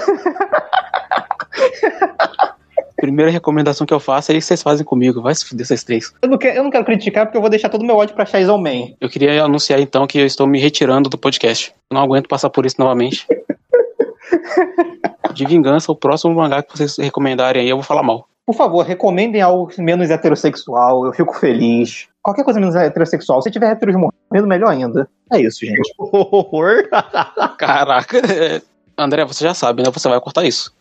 [2.97, 5.21] Primeira recomendação que eu faço é isso que vocês fazem comigo.
[5.21, 6.13] Vai se fuder vocês três.
[6.23, 8.15] Eu não, quero, eu não quero criticar porque eu vou deixar todo o meu ódio
[8.15, 8.93] pra Chainsaw Man.
[9.01, 11.75] Eu queria anunciar então que eu estou me retirando do podcast.
[11.91, 13.27] Eu não aguento passar por isso novamente.
[15.35, 18.29] De vingança, o próximo mangá que vocês recomendarem aí, eu vou falar mal.
[18.47, 21.07] Por favor, recomendem algo menos heterossexual.
[21.07, 22.09] Eu fico feliz.
[22.23, 23.41] Qualquer coisa menos heterossexual.
[23.41, 25.09] Se tiver heteros morrendo, melhor ainda.
[25.33, 25.93] É isso, gente.
[25.99, 26.89] Horror.
[27.59, 28.21] Caraca.
[28.97, 29.91] André, você já sabe, né?
[29.91, 30.73] Você vai cortar isso.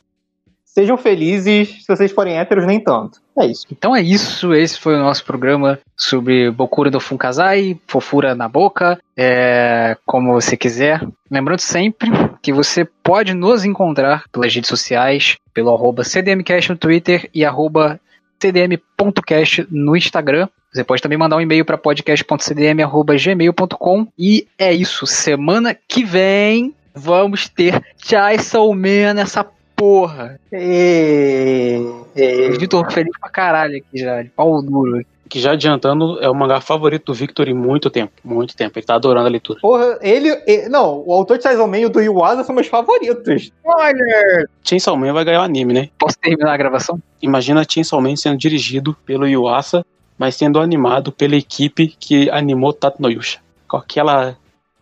[0.73, 1.83] Sejam felizes.
[1.83, 3.21] Se vocês forem héteros, nem tanto.
[3.37, 3.67] É isso.
[3.71, 8.99] Então é isso, esse foi o nosso programa sobre Bokura do Funkazai, fofura na boca,
[9.15, 11.07] é, como você quiser.
[11.29, 12.09] Lembrando sempre
[12.41, 17.99] que você pode nos encontrar pelas redes sociais, pelo arroba CDMcast no Twitter e arroba
[18.39, 20.49] cdm.cast no Instagram.
[20.73, 27.47] Você pode também mandar um e-mail para podcast.cdm.gmail.com E é isso, semana que vem vamos
[27.47, 29.43] ter Chai Soulman nessa
[29.83, 30.39] porra.
[30.53, 31.81] E...
[32.15, 35.03] e- Vitor feliz pra caralho aqui já, de pau duro.
[35.29, 38.13] que já adiantando, é o mangá favorito do Victor em muito tempo.
[38.23, 38.79] Muito tempo.
[38.79, 39.59] Ele tá adorando a leitura.
[39.59, 42.67] Porra, ele, e- Não, o autor de Chainsaw Man e o do Yuasa são meus
[42.67, 43.51] favoritos.
[43.65, 44.47] Olha!
[44.63, 45.89] Chainsaw Man vai ganhar o anime, né?
[45.99, 46.97] Posso terminar a gravação?
[47.21, 49.85] Imagina Chainsaw Man sendo dirigido pelo Yuasa,
[50.17, 53.39] mas sendo animado pela equipe que animou Tato no Yusha.
[53.67, 54.37] Com aquela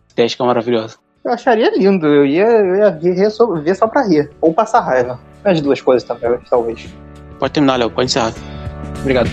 [0.06, 0.96] estética maravilhosa.
[1.24, 2.06] Eu acharia lindo.
[2.06, 4.30] Eu ia, eu ia ver, só, ver só pra rir.
[4.40, 5.20] Ou passar raiva.
[5.44, 6.88] As duas coisas também, talvez.
[7.38, 7.90] Pode terminar, Léo.
[7.90, 8.32] Pode encerrar.
[9.00, 9.30] Obrigado.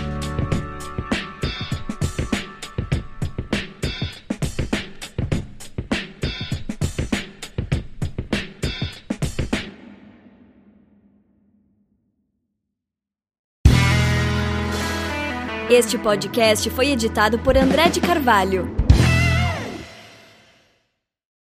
[15.69, 18.78] Este podcast foi editado por André de Carvalho.